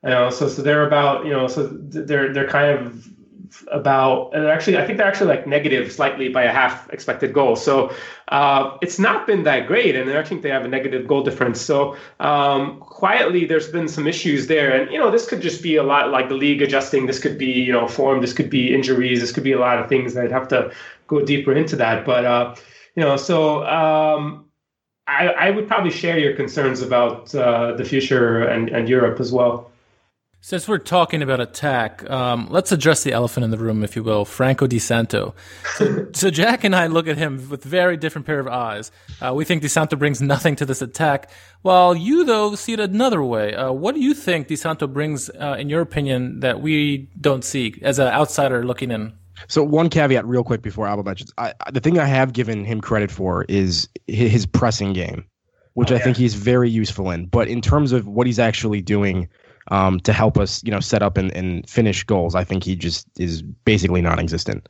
[0.03, 3.09] You know, so so they're about you know so they're they're kind of
[3.73, 7.57] about and actually I think they're actually like negative slightly by a half expected goal.
[7.57, 7.95] So
[8.29, 11.61] uh, it's not been that great, and I think they have a negative goal difference.
[11.61, 15.77] So um, quietly, there's been some issues there, and you know this could just be
[15.77, 17.07] a lot like the league adjusting.
[17.07, 18.21] This could be you know form.
[18.21, 19.21] This could be injuries.
[19.21, 20.15] This could be a lot of things.
[20.15, 20.73] That I'd have to
[21.07, 22.55] go deeper into that, but uh,
[22.97, 23.65] you know so.
[23.65, 24.43] Um,
[25.09, 29.31] I, I would probably share your concerns about uh, the future and, and Europe as
[29.31, 29.71] well.
[30.41, 34.05] Since we're talking about attack, um, let's address the elephant in the room, if you
[34.05, 35.35] will, Franco Di Santo.
[35.75, 38.93] So, so Jack and I look at him with very different pair of eyes.
[39.21, 41.31] Uh, we think Di Santo brings nothing to this attack,
[41.63, 43.55] while you, though, see it another way.
[43.55, 47.43] Uh, what do you think Di Santo brings, uh, in your opinion, that we don't
[47.43, 49.15] see as an outsider looking in?
[49.49, 52.81] So one caveat, real quick, before Alba mentions, I, the thing I have given him
[52.81, 55.25] credit for is his pressing game,
[55.75, 57.27] which oh, I think he's very useful in.
[57.27, 59.29] But in terms of what he's actually doing–
[59.69, 62.35] um, to help us, you know, set up and, and finish goals.
[62.35, 64.69] I think he just is basically non-existent.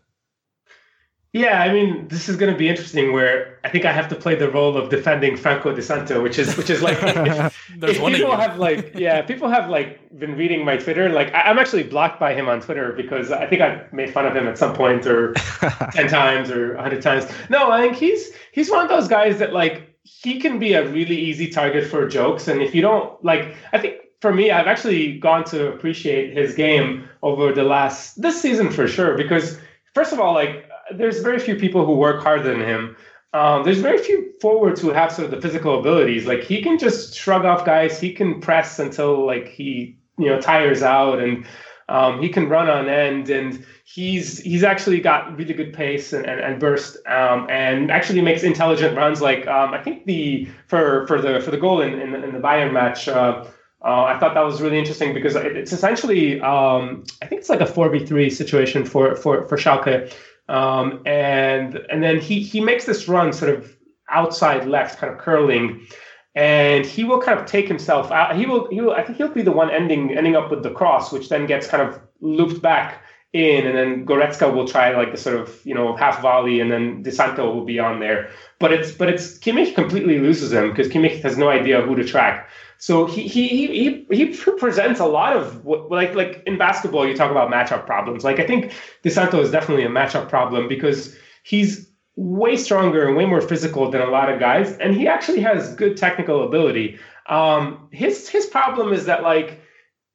[1.32, 3.12] Yeah, I mean, this is going to be interesting.
[3.12, 6.38] Where I think I have to play the role of defending Franco Di Santo, which
[6.38, 10.64] is which is like if, if people have like yeah, people have like been reading
[10.64, 11.10] my Twitter.
[11.10, 14.24] Like I, am actually blocked by him on Twitter because I think I made fun
[14.24, 15.34] of him at some point or
[15.92, 17.26] ten times or hundred times.
[17.50, 20.88] No, I think he's he's one of those guys that like he can be a
[20.88, 24.66] really easy target for jokes, and if you don't like, I think for me, I've
[24.66, 29.16] actually gone to appreciate his game over the last this season for sure.
[29.16, 29.58] Because
[29.94, 32.96] first of all, like there's very few people who work harder than him.
[33.33, 36.27] Um, there's very few forwards who have sort of the physical abilities.
[36.27, 38.01] Like he can just shrug off guys.
[38.01, 41.44] He can press until like he you know tires out, and
[41.88, 43.29] um, he can run on end.
[43.29, 48.22] And he's he's actually got really good pace and, and, and burst, um, and actually
[48.22, 49.20] makes intelligent runs.
[49.20, 52.40] Like um, I think the for for the for the goal in in, in the
[52.40, 53.09] Bayern match.
[53.09, 53.44] Uh,
[53.85, 57.61] uh, I thought that was really interesting because it's essentially, um, I think it's like
[57.61, 60.12] a four v three situation for for for Schalke,
[60.48, 63.76] um, and and then he he makes this run sort of
[64.11, 65.87] outside left, kind of curling,
[66.35, 68.37] and he will kind of take himself out.
[68.37, 70.70] He will he will I think he'll be the one ending ending up with the
[70.70, 75.12] cross, which then gets kind of looped back in, and then Goretzka will try like
[75.12, 78.30] the sort of you know half volley, and then Di Santo will be on there.
[78.58, 82.04] But it's but it's Kimmich completely loses him because Kimmich has no idea who to
[82.04, 82.48] track.
[82.78, 84.26] So he he he he
[84.58, 88.24] presents a lot of what, like like in basketball you talk about matchup problems.
[88.24, 93.16] Like I think Di Santo is definitely a matchup problem because he's way stronger and
[93.16, 96.98] way more physical than a lot of guys, and he actually has good technical ability.
[97.26, 99.60] Um, his his problem is that like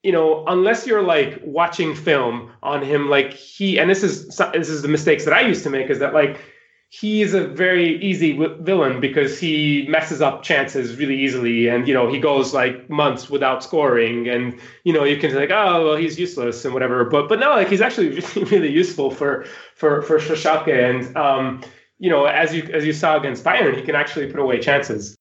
[0.03, 4.69] you know unless you're like watching film on him like he and this is this
[4.69, 6.39] is the mistakes that I used to make is that like
[6.89, 11.87] he is a very easy w- villain because he messes up chances really easily and
[11.87, 15.85] you know he goes like months without scoring and you know you can like oh
[15.85, 17.05] well he's useless and whatever.
[17.05, 21.61] But but no like he's actually really, really useful for for for Schalke and um
[21.99, 25.15] you know as you as you saw against Bayern he can actually put away chances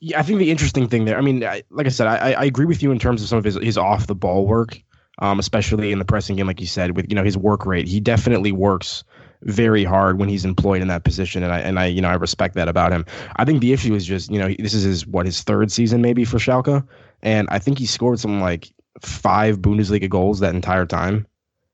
[0.00, 2.44] yeah I think the interesting thing there I mean I, like I said I I
[2.44, 4.80] agree with you in terms of some of his his off the ball work
[5.20, 7.88] um especially in the pressing game like you said with you know his work rate
[7.88, 9.04] he definitely works
[9.42, 12.14] very hard when he's employed in that position, and I and I you know I
[12.14, 13.04] respect that about him.
[13.36, 16.02] I think the issue is just you know this is his what his third season
[16.02, 16.86] maybe for Schalke,
[17.22, 21.26] and I think he scored some like five Bundesliga goals that entire time,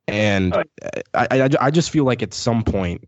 [0.06, 0.64] and I
[1.14, 3.04] I, I just feel like at some point.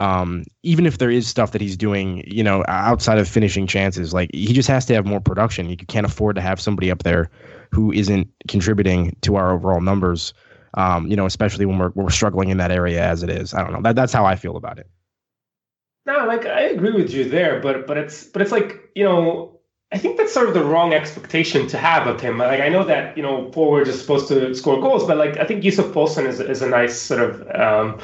[0.00, 4.12] Um, even if there is stuff that he's doing, you know, outside of finishing chances,
[4.12, 5.68] like he just has to have more production.
[5.68, 7.30] You can't afford to have somebody up there
[7.70, 10.32] who isn't contributing to our overall numbers
[10.74, 13.54] um, you know, especially when we're, we're struggling in that area as it is.
[13.54, 13.82] I don't know.
[13.82, 14.88] That, that's how I feel about it.
[16.06, 19.60] No, like I agree with you there, but but it's but it's like you know
[19.92, 22.38] I think that's sort of the wrong expectation to have of him.
[22.38, 25.44] Like I know that you know forwards are supposed to score goals, but like I
[25.44, 28.00] think Yussuf Poulsen is is a nice sort of um,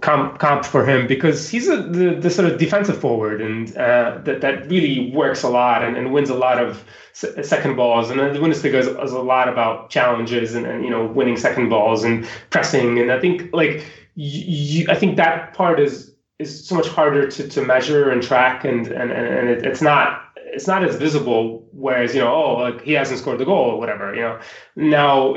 [0.00, 4.18] comp comp for him because he's a, the the sort of defensive forward and uh,
[4.24, 8.18] that that really works a lot and, and wins a lot of second balls, and
[8.18, 12.02] the Bundesliga is, is a lot about challenges and, and, you know winning second balls
[12.02, 12.98] and pressing.
[12.98, 13.84] And I think like
[14.16, 18.64] you, I think that part is is so much harder to, to measure and track,
[18.64, 21.68] and and and it, it's not it's not as visible.
[21.72, 24.40] Whereas you know oh like he hasn't scored the goal or whatever you know
[24.76, 25.34] now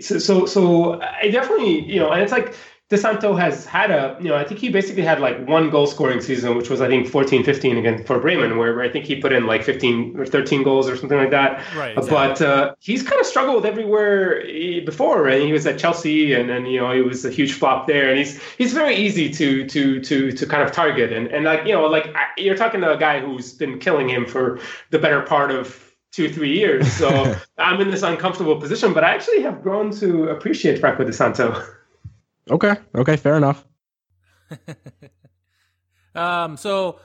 [0.00, 2.54] so so so I definitely you know and it's like
[2.88, 5.88] Di Santo has had a, you know, I think he basically had like one goal
[5.88, 9.06] scoring season, which was, I think, 14 15 again for Bremen, where, where I think
[9.06, 11.60] he put in like 15 or 13 goals or something like that.
[11.74, 11.98] Right.
[11.98, 12.10] Exactly.
[12.10, 14.40] But uh, he's kind of struggled everywhere
[14.84, 15.42] before, right?
[15.42, 18.08] He was at Chelsea and then, you know, he was a huge flop there.
[18.08, 21.12] And he's he's very easy to to to to kind of target.
[21.12, 24.08] And, and like, you know, like I, you're talking to a guy who's been killing
[24.08, 26.92] him for the better part of two three years.
[26.92, 31.10] So I'm in this uncomfortable position, but I actually have grown to appreciate Franco Di
[31.10, 31.60] Santo.
[32.50, 32.74] Okay.
[32.94, 33.16] Okay.
[33.16, 33.64] Fair enough.
[36.14, 36.56] um.
[36.56, 37.00] So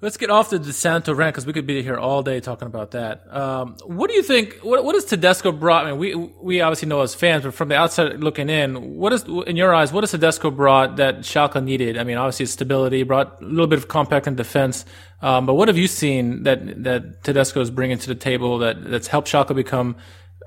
[0.00, 2.66] let's get off the Di Santo rant because we could be here all day talking
[2.66, 3.22] about that.
[3.34, 3.76] Um.
[3.86, 4.58] What do you think?
[4.62, 5.86] What What has Tedesco brought?
[5.86, 9.12] I mean, we we obviously know as fans, but from the outside looking in, what
[9.14, 9.92] is in your eyes?
[9.92, 11.96] What has Tedesco brought that Schalke needed?
[11.96, 14.84] I mean, obviously stability, brought a little bit of compact in defense.
[15.22, 15.46] Um.
[15.46, 19.08] But what have you seen that that Tedesco is bringing to the table that that's
[19.08, 19.96] helped Schalke become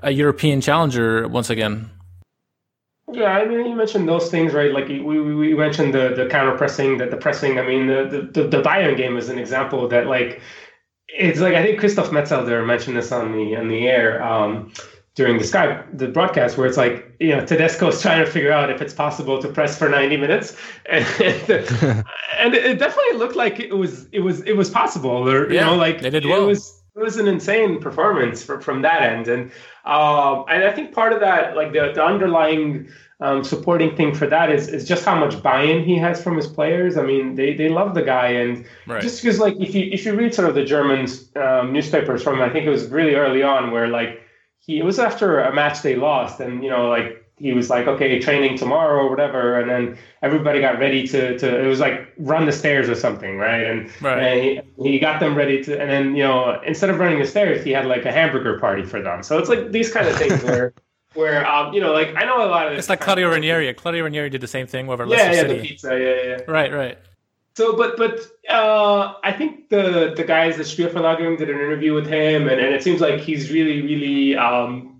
[0.00, 1.90] a European challenger once again?
[3.12, 4.72] Yeah, I mean, you mentioned those things, right?
[4.72, 7.58] Like we, we mentioned the the counter pressing, that the pressing.
[7.58, 10.40] I mean, the, the the Bayern game is an example that like
[11.08, 14.72] it's like I think Christoph Metzelder mentioned this on the on the air um,
[15.14, 18.52] during the Skype the broadcast, where it's like you know Tedesco is trying to figure
[18.52, 23.60] out if it's possible to press for 90 minutes, and, and it definitely looked like
[23.60, 26.44] it was it was it was possible, or you know, like they did well.
[26.44, 29.50] it was it was an insane performance for, from that end, and
[29.84, 32.88] um, and I think part of that, like the, the underlying
[33.20, 36.46] um, supporting thing for that is is just how much buy-in he has from his
[36.46, 36.96] players.
[36.98, 39.00] I mean, they they love the guy, and right.
[39.00, 42.42] just because like if you if you read sort of the German um, newspapers from
[42.42, 44.20] I think it was really early on where like
[44.58, 47.88] he it was after a match they lost, and you know like he was like,
[47.88, 52.12] okay, training tomorrow or whatever, and then everybody got ready to to it was like
[52.16, 53.64] run the stairs or something, right?
[53.64, 54.22] And, right.
[54.22, 57.26] and he, he got them ready to, and then you know instead of running the
[57.26, 59.24] stairs, he had like a hamburger party for them.
[59.24, 60.72] So it's like these kind of things where.
[61.14, 63.74] Where um, you know, like I know a lot of it's like Claudio Ranieri.
[63.74, 65.54] Claudio Ranieri did the same thing over yeah, Leicester yeah, City.
[65.56, 66.50] the pizza, yeah, yeah.
[66.50, 66.98] Right, right.
[67.54, 72.06] So, but but uh, I think the the guys at Spielverlagerung did an interview with
[72.06, 74.91] him, and, and it seems like he's really really um,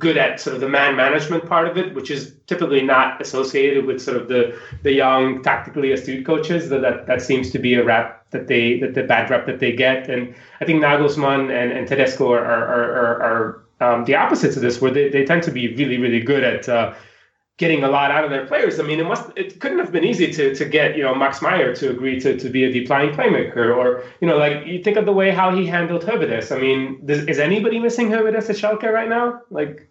[0.00, 3.84] good at sort of the man management part of it, which is typically not associated
[3.84, 6.68] with sort of the the young tactically astute coaches.
[6.68, 9.58] That that, that seems to be a rap that they that the bad rep that
[9.58, 10.08] they get.
[10.08, 14.62] And I think Nagelsmann and, and Tedesco are are are, are um, the opposites of
[14.62, 16.68] this, where they, they tend to be really really good at.
[16.68, 16.94] Uh,
[17.58, 18.80] getting a lot out of their players.
[18.80, 21.42] I mean, it must it couldn't have been easy to to get you know Max
[21.42, 24.82] Meyer to agree to, to be a deep lying playmaker, or you know like you
[24.82, 26.54] think of the way how he handled Höwedes.
[26.54, 29.42] I mean, is anybody missing Höwedes at Schalke right now?
[29.50, 29.90] Like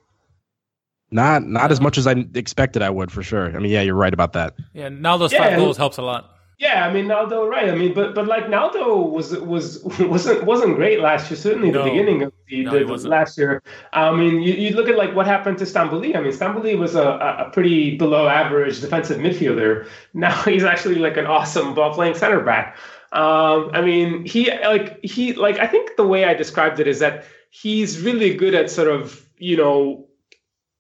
[1.12, 3.56] Not not as much as I expected I would for sure.
[3.56, 4.56] I mean, yeah, you're right about that.
[4.74, 6.37] Yeah, now those five goals helps a lot.
[6.60, 7.70] Yeah, I mean Naldo, right?
[7.70, 11.38] I mean, but but like Naldo was was wasn't wasn't great last year.
[11.38, 11.84] Certainly no.
[11.84, 13.62] the beginning of the, no, the, the last year.
[13.94, 16.16] I mean, you, you look at like what happened to Stambouli.
[16.16, 19.88] I mean, Stambouli was a, a pretty below average defensive midfielder.
[20.14, 22.76] Now he's actually like an awesome ball playing center back.
[23.12, 26.98] Um, I mean, he like he like I think the way I described it is
[27.00, 30.08] that he's really good at sort of you know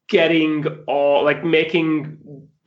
[0.09, 2.17] getting all like making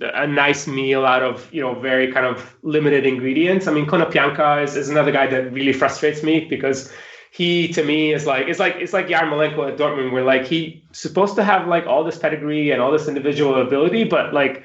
[0.01, 3.67] a nice meal out of you know very kind of limited ingredients.
[3.67, 6.93] I mean, Konoplyanka is, is another guy that really frustrates me because
[7.31, 10.81] he to me is like it's like it's like Yarmolenko at Dortmund, where like he's
[10.93, 14.65] supposed to have like all this pedigree and all this individual ability, but like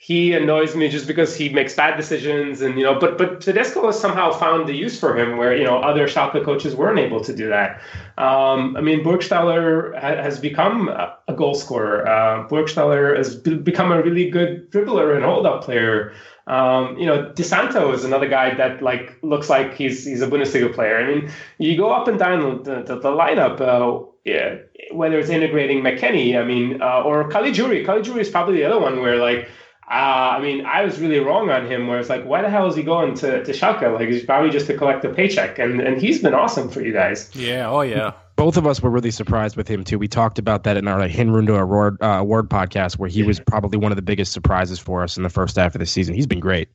[0.00, 3.84] he annoys me just because he makes bad decisions and you know but but Tedesco
[3.86, 7.20] has somehow found the use for him where you know other Schalke coaches weren't able
[7.24, 7.80] to do that.
[8.16, 12.06] Um, I mean Burgstaller ha- has become a goal scorer.
[12.06, 16.14] Uh, Burgstaller has b- become a really good dribbler and hold up player.
[16.46, 20.28] Um, you know, Di Santo is another guy that like looks like he's he's a
[20.28, 20.98] Bundesliga player.
[20.98, 23.60] I mean, you go up and down the, the, the lineup.
[23.60, 24.58] Uh, yeah,
[24.92, 27.84] whether it's integrating McKennie, I mean, uh, or Caligiuri.
[27.84, 29.48] Caligiuri is probably the other one where like
[29.90, 31.86] uh, I mean, I was really wrong on him.
[31.86, 33.92] Where it's like, why the hell is he going to to Schalke?
[33.92, 36.92] Like, he's probably just to collect a paycheck, and and he's been awesome for you
[36.92, 37.30] guys.
[37.34, 37.70] Yeah.
[37.70, 38.12] Oh yeah.
[38.36, 39.98] Both of us were really surprised with him too.
[39.98, 43.40] We talked about that in our like, Hinrunde award uh, award podcast, where he was
[43.40, 46.14] probably one of the biggest surprises for us in the first half of the season.
[46.14, 46.68] He's been great.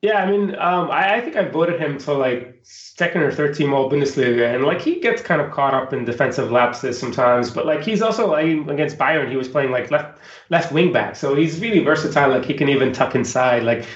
[0.00, 3.56] Yeah, I mean, um, I, I, think I voted him to like second or third
[3.56, 7.50] team all Bundesliga, and like he gets kind of caught up in defensive lapses sometimes.
[7.50, 11.16] But like he's also like against Bayern, he was playing like left left wing back,
[11.16, 12.28] so he's really versatile.
[12.30, 13.64] Like he can even tuck inside.
[13.64, 13.86] Like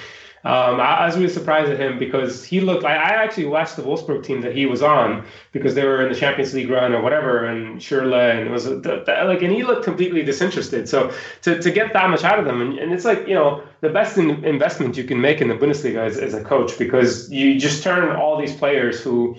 [0.45, 2.85] um, I, I, was really surprised at him because he looked.
[2.85, 6.13] I, I actually watched the Wolfsburg team that he was on because they were in
[6.13, 9.53] the Champions League run or whatever, and Schürrle and it was the, the, like, and
[9.53, 10.89] he looked completely disinterested.
[10.89, 13.63] So to, to get that much out of them, and, and it's like you know
[13.83, 17.31] the best in, investment you can make in the Bundesliga as, as a coach because
[17.31, 19.37] you just turn all these players who,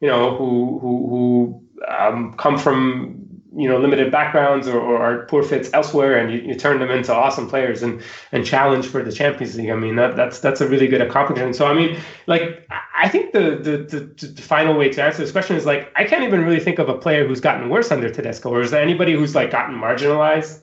[0.00, 3.23] you know, who who who um, come from
[3.56, 6.90] you know limited backgrounds or, or are poor fits elsewhere and you, you turn them
[6.90, 9.70] into awesome players and and challenge for the champions league.
[9.70, 11.54] I mean that, that's that's a really good accomplishment.
[11.56, 15.32] So i mean like i think the, the the, the final way to answer this
[15.32, 18.10] question is like i can't even really think of a player who's gotten worse under
[18.10, 18.50] tedesco.
[18.50, 20.62] Or is there anybody who's like gotten marginalized?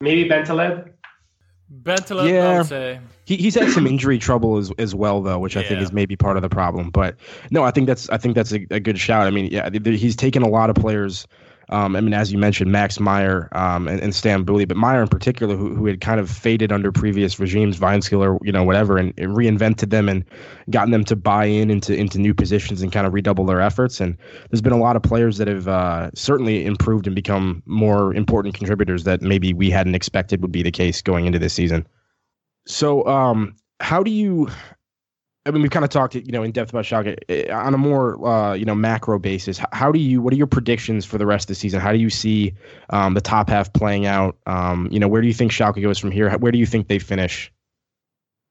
[0.00, 0.92] Maybe bentaleb?
[1.82, 2.50] Bentaleb yeah.
[2.50, 3.00] i would say.
[3.26, 6.14] He, he's had some injury trouble as as well though, which I think is maybe
[6.14, 6.90] part of the problem.
[6.90, 7.16] But
[7.50, 9.26] no, I think that's I think that's a, a good shout.
[9.26, 11.26] I mean, yeah, he's taken a lot of players
[11.70, 15.08] um, I mean, as you mentioned, Max Meyer um, and, and Stambouli, but Meyer in
[15.08, 19.12] particular, who, who had kind of faded under previous regimes, Weinzierl, you know, whatever, and,
[19.18, 20.24] and, reinvented them and
[20.70, 24.00] gotten them to buy in into into new positions and kind of redouble their efforts.
[24.00, 24.16] And
[24.50, 28.54] there's been a lot of players that have uh, certainly improved and become more important
[28.54, 31.86] contributors that maybe we hadn't expected would be the case going into this season.
[32.66, 34.48] So, um, how do you
[35.46, 37.78] I mean, we've kind of talked, you know, in depth about Schalke eh, on a
[37.78, 39.60] more, uh, you know, macro basis.
[39.72, 40.22] How do you?
[40.22, 41.80] What are your predictions for the rest of the season?
[41.80, 42.54] How do you see
[42.88, 44.38] um, the top half playing out?
[44.46, 46.30] Um, you know, where do you think Schalke goes from here?
[46.38, 47.52] Where do you think they finish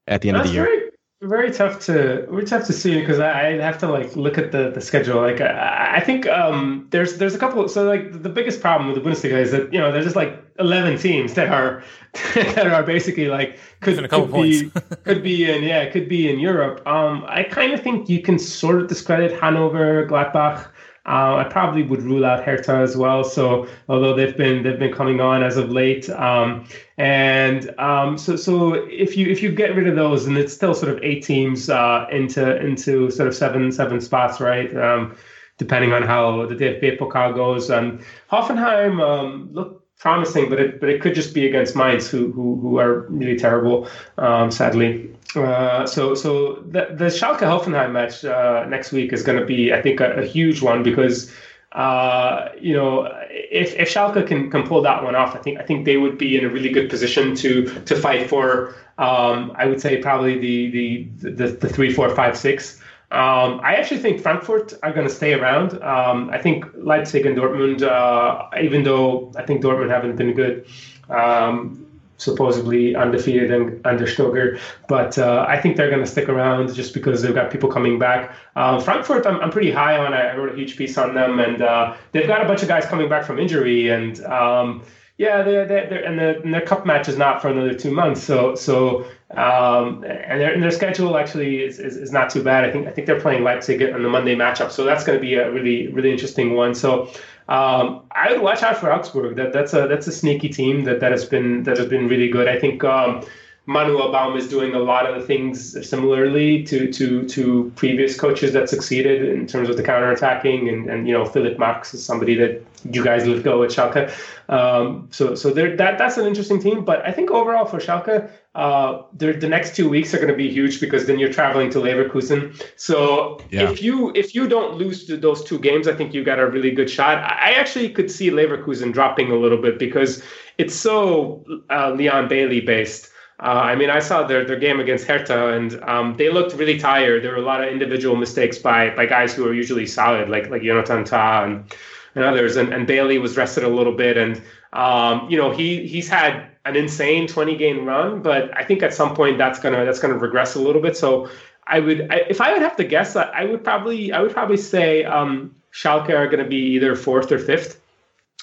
[0.07, 0.65] at the end That's of the year?
[0.65, 0.82] Very,
[1.23, 4.51] very tough to very tough to see because I, I have to like look at
[4.51, 5.21] the the schedule.
[5.21, 7.67] Like I, I think um, there's there's a couple.
[7.69, 10.43] So like the biggest problem with the Bundesliga is that you know there's just like
[10.59, 11.83] 11 teams that are
[12.35, 14.71] that are basically like could, could be
[15.03, 16.85] could be in yeah could be in Europe.
[16.87, 20.67] Um, I kind of think you can sort of discredit Hanover, Gladbach.
[21.05, 23.25] Uh, I probably would rule out Hertha as well.
[23.25, 26.65] So although they've been they've been coming on as of late, um,
[26.97, 30.73] and um, so so if you if you get rid of those, and it's still
[30.73, 34.73] sort of eight teams uh, into into sort of seven seven spots, right?
[34.77, 35.17] Um,
[35.57, 37.69] depending on how the DFB Pokal goes.
[37.69, 37.99] And
[38.31, 42.59] Hoffenheim um, look promising, but it but it could just be against Mainz, who who,
[42.61, 43.87] who are really terrible,
[44.17, 45.09] um, sadly.
[45.35, 49.73] Uh, so so the the Schalke Hoffenheim match uh, next week is going to be,
[49.73, 51.31] I think, a, a huge one because.
[51.71, 55.63] Uh, you know, if, if Schalke can, can pull that one off, I think I
[55.63, 58.75] think they would be in a really good position to to fight for.
[58.99, 62.79] Um, I would say probably the the the, the three, four, five, six.
[63.13, 65.81] Um, I actually think Frankfurt are going to stay around.
[65.83, 70.65] Um, I think Leipzig and Dortmund, uh, even though I think Dortmund haven't been good,
[71.09, 71.85] um,
[72.17, 76.93] supposedly undefeated and under Stöger, but uh, I think they're going to stick around just
[76.93, 78.35] because they've got people coming back.
[78.55, 80.13] Uh, Frankfurt, I'm, I'm pretty high on.
[80.13, 82.85] I wrote a huge piece on them, and uh, they've got a bunch of guys
[82.85, 84.83] coming back from injury, and um,
[85.17, 87.91] Yeah, they're, they're, they're and, the, and their cup match is not for another two
[87.91, 88.23] months.
[88.23, 92.63] So so um, and, their, and their schedule actually is, is, is, not too bad.
[92.65, 95.21] I think I think they're playing Leipzig on the Monday matchup, so that's going to
[95.21, 96.73] be a really really interesting one.
[96.73, 97.03] So
[97.47, 99.35] um, I would watch out for Augsburg.
[99.35, 102.29] That that's a that's a sneaky team that, that has been that has been really
[102.29, 102.47] good.
[102.47, 103.23] I think um,
[103.65, 108.51] Manuel Baum is doing a lot of the things similarly to to to previous coaches
[108.51, 112.35] that succeeded in terms of the counterattacking and and you know Philipp Max is somebody
[112.35, 112.61] that
[112.91, 114.11] you guys let go at Schalke.
[114.49, 116.83] Um, so so there that that's an interesting team.
[116.83, 120.51] But I think overall for Schalke, uh, the next two weeks are going to be
[120.51, 122.61] huge because then you're traveling to Leverkusen.
[122.75, 123.71] So yeah.
[123.71, 126.71] if you if you don't lose those two games, I think you got a really
[126.71, 127.19] good shot.
[127.19, 130.21] I actually could see Leverkusen dropping a little bit because
[130.57, 133.09] it's so uh, Leon Bailey based.
[133.43, 136.79] Uh, I mean, I saw their, their game against Hertha, and um, they looked really
[136.79, 137.23] tired.
[137.23, 140.49] There were a lot of individual mistakes by by guys who are usually solid, like
[140.49, 141.75] like Jonathan Tah and,
[142.15, 142.55] and others.
[142.55, 144.41] And, and Bailey was rested a little bit, and
[144.71, 148.93] um, you know he he's had an insane 20 game run, but I think at
[148.93, 150.95] some point that's gonna that's gonna regress a little bit.
[150.95, 151.29] So
[151.67, 154.57] I would, I, if I would have to guess, I would probably I would probably
[154.57, 157.81] say um, Schalke are going to be either fourth or fifth.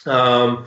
[0.07, 0.67] Um,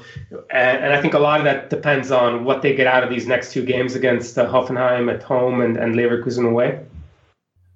[0.51, 3.09] and, and, I think a lot of that depends on what they get out of
[3.09, 6.85] these next two games against uh, Hoffenheim at home and, and Leverkusen away.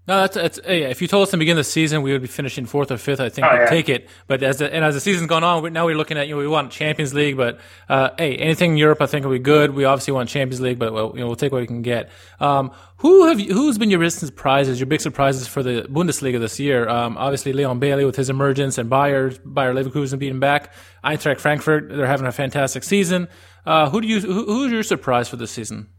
[0.08, 2.14] No, that's, that's hey, if you told us in the beginning of the season we
[2.14, 3.70] would be finishing fourth or fifth, I think oh, we'd yeah.
[3.70, 4.08] take it.
[4.28, 6.39] But as the, and as the season's gone on, now we're looking at you know
[6.39, 9.76] we want Champions League, but uh, hey, anything in Europe I think will be good.
[9.76, 12.10] We obviously want Champions League, but well, you know we'll take what we can get.
[12.39, 16.39] Um, who have you, who's been your recent surprises, your big surprises for the Bundesliga
[16.39, 16.88] this year?
[16.88, 20.72] Um, obviously Leon Bailey with his emergence and Bayer Bayer Leverkusen beating back,
[21.03, 23.28] Eintracht Frankfurt they're having a fantastic season.
[23.66, 25.89] Uh, who do you who, who's your surprise for this season?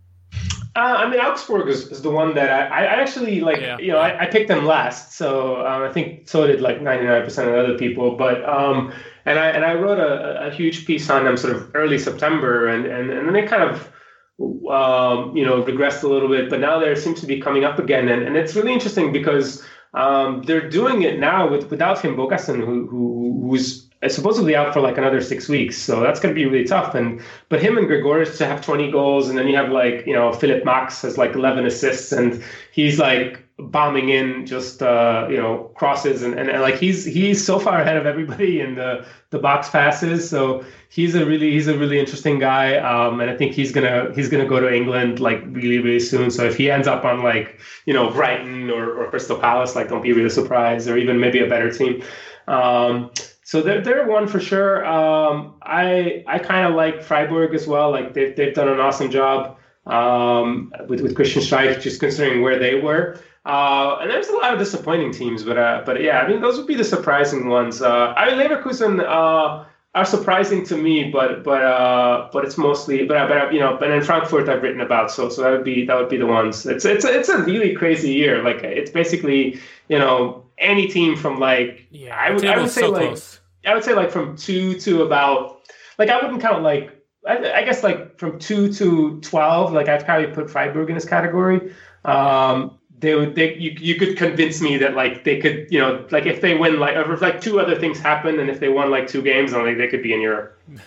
[0.76, 3.60] Uh, I mean, Augsburg is, is the one that I, I actually like.
[3.60, 3.78] Yeah.
[3.78, 7.26] You know, I, I, picked them last, so um, I think so did like 99%
[7.48, 8.16] of other people.
[8.16, 8.92] But um,
[9.24, 12.68] and I and I wrote a, a huge piece on them sort of early September,
[12.68, 13.92] and and and then they kind of
[14.38, 17.78] um, you know regressed a little bit, but now they seems to be coming up
[17.78, 19.64] again, and and it's really interesting because
[19.94, 24.96] um, they're doing it now with without Finnbogason, who, who who's supposedly out for like
[24.96, 25.76] another six weeks.
[25.76, 26.94] So that's going to be really tough.
[26.94, 30.32] And but him and Gregoritsch have 20 goals, and then you have like you know
[30.32, 32.42] Philipp Max has like 11 assists, and
[32.72, 37.44] he's like bombing in just uh, you know crosses, and, and, and like he's he's
[37.44, 40.30] so far ahead of everybody in the the box passes.
[40.30, 44.12] So he's a really he's a really interesting guy, um, and I think he's gonna
[44.14, 46.30] he's gonna go to England like really really soon.
[46.30, 49.88] So if he ends up on like you know Brighton or, or Crystal Palace, like
[49.88, 52.00] don't be really surprised, or even maybe a better team.
[52.46, 53.10] Um,
[53.48, 54.84] so they're they're one for sure.
[54.84, 57.90] Um, I I kind of like Freiburg as well.
[57.90, 62.58] Like they've they've done an awesome job um, with with Christian Streich, just considering where
[62.58, 63.18] they were.
[63.46, 66.58] Uh, and there's a lot of disappointing teams, but uh, but yeah, I mean those
[66.58, 67.80] would be the surprising ones.
[67.80, 73.06] Uh, I mean Leverkusen uh, are surprising to me, but but uh, but it's mostly
[73.06, 75.86] but but you know, but in Frankfurt I've written about, so so that would be
[75.86, 76.66] that would be the ones.
[76.66, 78.42] It's it's it's a really crazy year.
[78.42, 82.82] Like it's basically you know any team from like yeah, I would I would say
[82.82, 83.06] so like.
[83.06, 83.37] Close
[83.68, 85.60] I would say like from two to about
[85.98, 89.72] like I wouldn't count like I, I guess like from two to twelve.
[89.72, 91.74] Like I'd probably put Freiburg in this category.
[92.04, 96.06] Um, they would they you, you could convince me that like they could you know
[96.10, 98.90] like if they win like if like two other things happen and if they won
[98.90, 100.58] like two games, like they could be in Europe.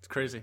[0.00, 0.42] It's crazy.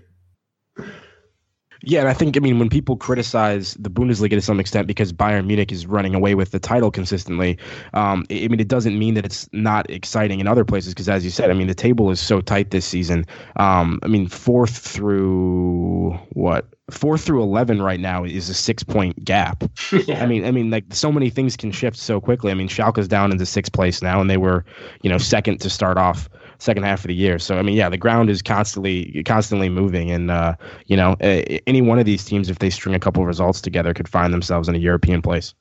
[1.82, 5.12] Yeah, and I think I mean when people criticize the Bundesliga to some extent because
[5.12, 7.58] Bayern Munich is running away with the title consistently,
[7.94, 11.24] um, I mean it doesn't mean that it's not exciting in other places because as
[11.24, 13.24] you said, I mean the table is so tight this season.
[13.56, 19.24] Um, I mean fourth through what four through eleven right now is a six point
[19.24, 19.64] gap.
[20.06, 20.22] yeah.
[20.22, 22.50] I mean, I mean, like so many things can shift so quickly.
[22.50, 24.64] I mean, Schalke's down into sixth place now, and they were,
[25.02, 26.28] you know, second to start off
[26.60, 27.38] second half of the year.
[27.38, 30.54] So I mean, yeah, the ground is constantly constantly moving, and uh,
[30.86, 33.94] you know, any one of these teams, if they string a couple of results together,
[33.94, 35.54] could find themselves in a European place.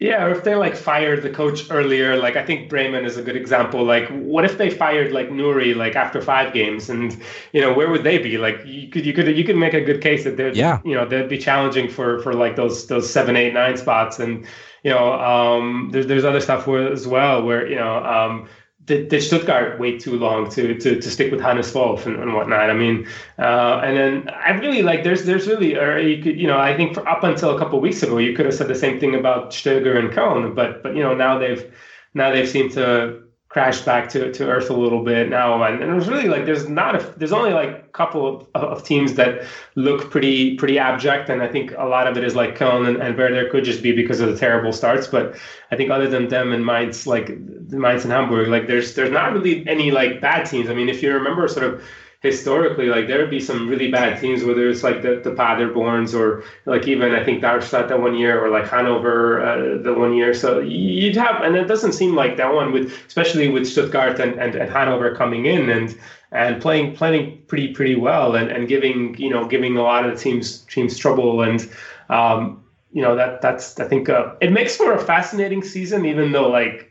[0.00, 3.22] Yeah, or if they like fired the coach earlier, like I think Bremen is a
[3.22, 3.84] good example.
[3.84, 7.22] Like, what if they fired like Nouri like after five games, and
[7.52, 8.38] you know where would they be?
[8.38, 10.80] Like, you could you could you could make a good case that they'd yeah.
[10.86, 14.46] you know they'd be challenging for for like those those seven, eight, nine spots, and
[14.84, 18.48] you know um, there's there's other stuff where, as well where you know um,
[18.90, 22.34] did, did Stuttgart wait too long to to, to stick with Hannes Wolf and, and
[22.34, 22.70] whatnot?
[22.70, 23.06] I mean,
[23.38, 26.76] uh, and then I really like there's there's really or you could you know I
[26.76, 29.14] think for up until a couple weeks ago you could have said the same thing
[29.14, 31.72] about Stöger and Köln, but but you know now they've
[32.14, 35.28] now they've seemed to crashed back to, to earth a little bit.
[35.28, 38.48] Now and, and it was really like there's not a there's only like a couple
[38.54, 39.44] of, of teams that
[39.74, 41.28] look pretty pretty abject.
[41.28, 43.82] And i think a lot of it is like Köln and, and Werder could just
[43.82, 45.08] be because of the terrible starts.
[45.08, 45.36] But
[45.72, 47.36] i think other than them and Mainz like
[47.70, 50.70] Mainz and Hamburg like there's there's not really any like bad teams.
[50.70, 51.82] I mean if you remember sort of
[52.20, 56.14] historically, like there would be some really bad teams, whether it's like the, the Paderborns
[56.18, 60.14] or like even I think Darmstadt that one year or like Hanover uh, the one
[60.14, 60.34] year.
[60.34, 64.38] So you'd have, and it doesn't seem like that one with, especially with Stuttgart and,
[64.38, 65.96] and, and Hanover coming in and
[66.32, 70.14] and playing playing pretty pretty well and, and giving you know giving a lot of
[70.14, 71.68] the teams teams trouble and
[72.08, 72.62] um,
[72.92, 76.48] you know that that's I think uh, it makes for a fascinating season even though
[76.48, 76.89] like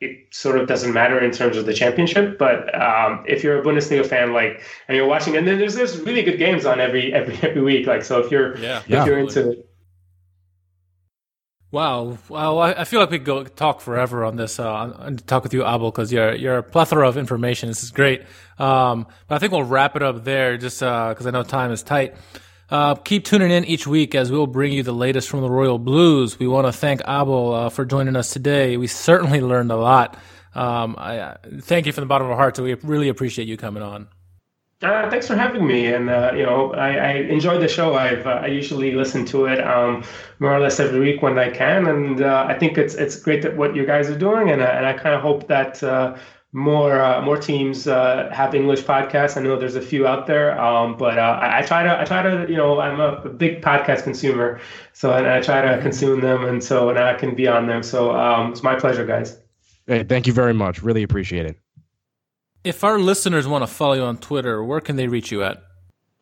[0.00, 2.38] it sort of doesn't matter in terms of the championship.
[2.38, 5.98] But um, if you're a Bundesliga fan, like, and you're watching, and then there's there's
[6.00, 7.86] really good games on every every every week.
[7.86, 9.04] Like, so if you're yeah, if yeah.
[9.06, 9.62] you're into it.
[11.72, 14.58] Wow, well, I feel like we could go talk forever on this.
[14.58, 17.68] Uh, and talk with you, Abel, because you're you're a plethora of information.
[17.68, 18.22] This is great.
[18.58, 21.72] Um, but I think we'll wrap it up there, just because uh, I know time
[21.72, 22.14] is tight.
[22.68, 25.78] Uh, keep tuning in each week as we'll bring you the latest from the Royal
[25.78, 26.38] Blues.
[26.38, 28.76] We want to thank Abel uh, for joining us today.
[28.76, 30.18] We certainly learned a lot.
[30.54, 32.58] Um, I uh, thank you from the bottom of our hearts.
[32.58, 34.08] We really appreciate you coming on.
[34.82, 37.94] Uh, thanks for having me, and uh, you know I, I the show.
[37.94, 40.04] I've uh, I usually listen to it um,
[40.38, 43.56] more or less every week when I can, and I think it's it's great that
[43.56, 45.82] what you guys are doing, and and I kind of hope that
[46.56, 49.36] more uh, more teams uh, have English podcasts.
[49.36, 52.04] I know there's a few out there, um, but uh, I, I, try to I
[52.06, 54.58] try to you know I'm a, big podcast consumer,
[54.94, 57.82] so and I try to consume them, and so and I can be on them.
[57.82, 59.38] So um, it's my pleasure, guys.
[59.86, 60.82] Hey, thank you very much.
[60.82, 61.58] Really appreciate it.
[62.64, 65.62] If our listeners want to follow you on Twitter, where can they reach you at?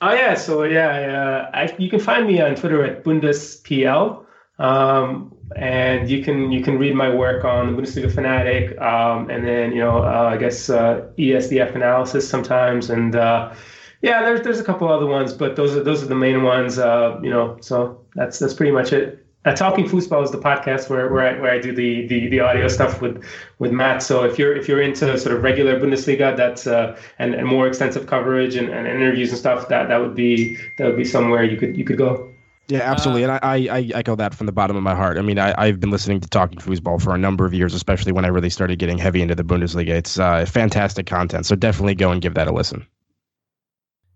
[0.00, 4.23] Oh yeah, so yeah, I, you can find me on Twitter at BundesPL.
[4.58, 9.46] Um, and you can you can read my work on the Bundesliga Fanatic, um, and
[9.46, 13.54] then you know uh, I guess uh, ESDF analysis sometimes, and uh,
[14.02, 16.78] yeah, there's there's a couple other ones, but those are those are the main ones.
[16.78, 19.20] Uh, you know, so that's that's pretty much it.
[19.44, 22.40] Uh, Talking Fußball is the podcast where where I, where I do the, the the
[22.40, 23.22] audio stuff with
[23.58, 24.02] with Matt.
[24.02, 27.66] So if you're if you're into sort of regular Bundesliga, that's uh, and, and more
[27.66, 31.44] extensive coverage and, and interviews and stuff, that that would be that would be somewhere
[31.44, 32.33] you could you could go.
[32.68, 35.18] Yeah, absolutely, uh, and I, I, I echo that from the bottom of my heart.
[35.18, 38.12] I mean, I, I've been listening to Talking Fußball for a number of years, especially
[38.12, 39.90] when I really started getting heavy into the Bundesliga.
[39.90, 42.86] It's uh, fantastic content, so definitely go and give that a listen.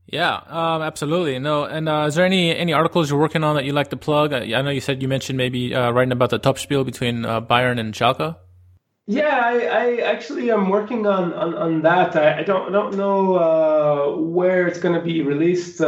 [0.07, 1.39] Yeah, um, absolutely.
[1.39, 3.97] No, and uh, is there any any articles you're working on that you like to
[3.99, 4.33] plug?
[4.33, 7.43] I, I know you said you mentioned maybe uh, writing about the Topspiel between uh,
[7.43, 8.35] Bayern and Schalke.
[9.11, 12.15] Yeah, I, I actually am working on on, on that.
[12.15, 15.81] I, I don't don't know uh, where it's going to be released.
[15.81, 15.87] Uh,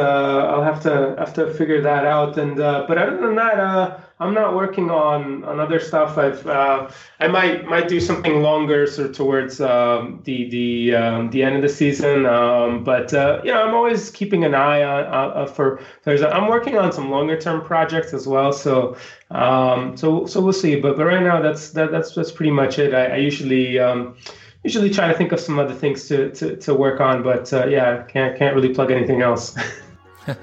[0.51, 2.39] I'll have to have to figure that out.
[2.39, 6.19] And uh, but other than that, uh, I'm not working on on other stuff.
[6.19, 6.91] I've uh,
[7.21, 11.57] I might might do something longer, sort of towards um, the the um, the end
[11.57, 12.27] of the season.
[12.27, 15.81] Um, but uh, you know, I'm always keeping an eye on uh, for.
[16.05, 18.53] There's I'm working on some longer term projects as well.
[18.53, 18.97] So
[19.31, 20.79] um, so so we'll see.
[20.79, 22.95] But but right now, that's that, that's that's pretty much it.
[22.95, 23.79] I, I usually.
[23.79, 24.17] Um,
[24.63, 27.67] usually try to think of some other things to, to, to work on, but uh,
[27.67, 29.57] yeah, can't can't really plug anything else.
[30.29, 30.37] oh,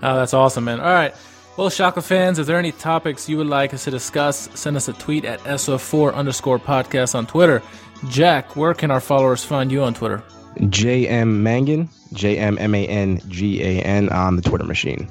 [0.00, 0.80] that's awesome, man.
[0.80, 1.14] All right.
[1.60, 4.78] Well, Schalke fans, if there are any topics you would like us to discuss, send
[4.78, 7.62] us a tweet at SO4 underscore podcast on Twitter.
[8.08, 10.22] Jack, where can our followers find you on Twitter?
[10.56, 15.06] JM Mangan, J M M A N G A N on the Twitter machine.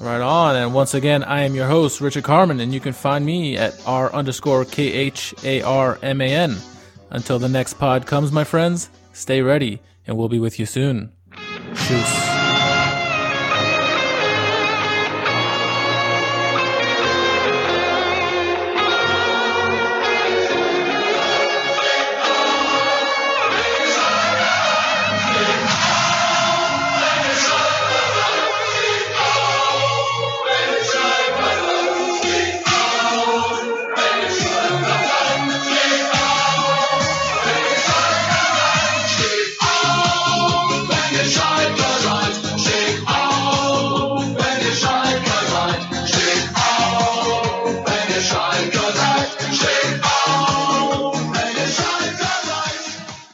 [0.00, 0.56] Right on.
[0.56, 3.78] And once again, I am your host, Richard Carmen, and you can find me at
[3.86, 6.56] R underscore K H A R M A N.
[7.10, 11.12] Until the next pod comes, my friends, stay ready, and we'll be with you soon.
[11.74, 12.35] Tschüss.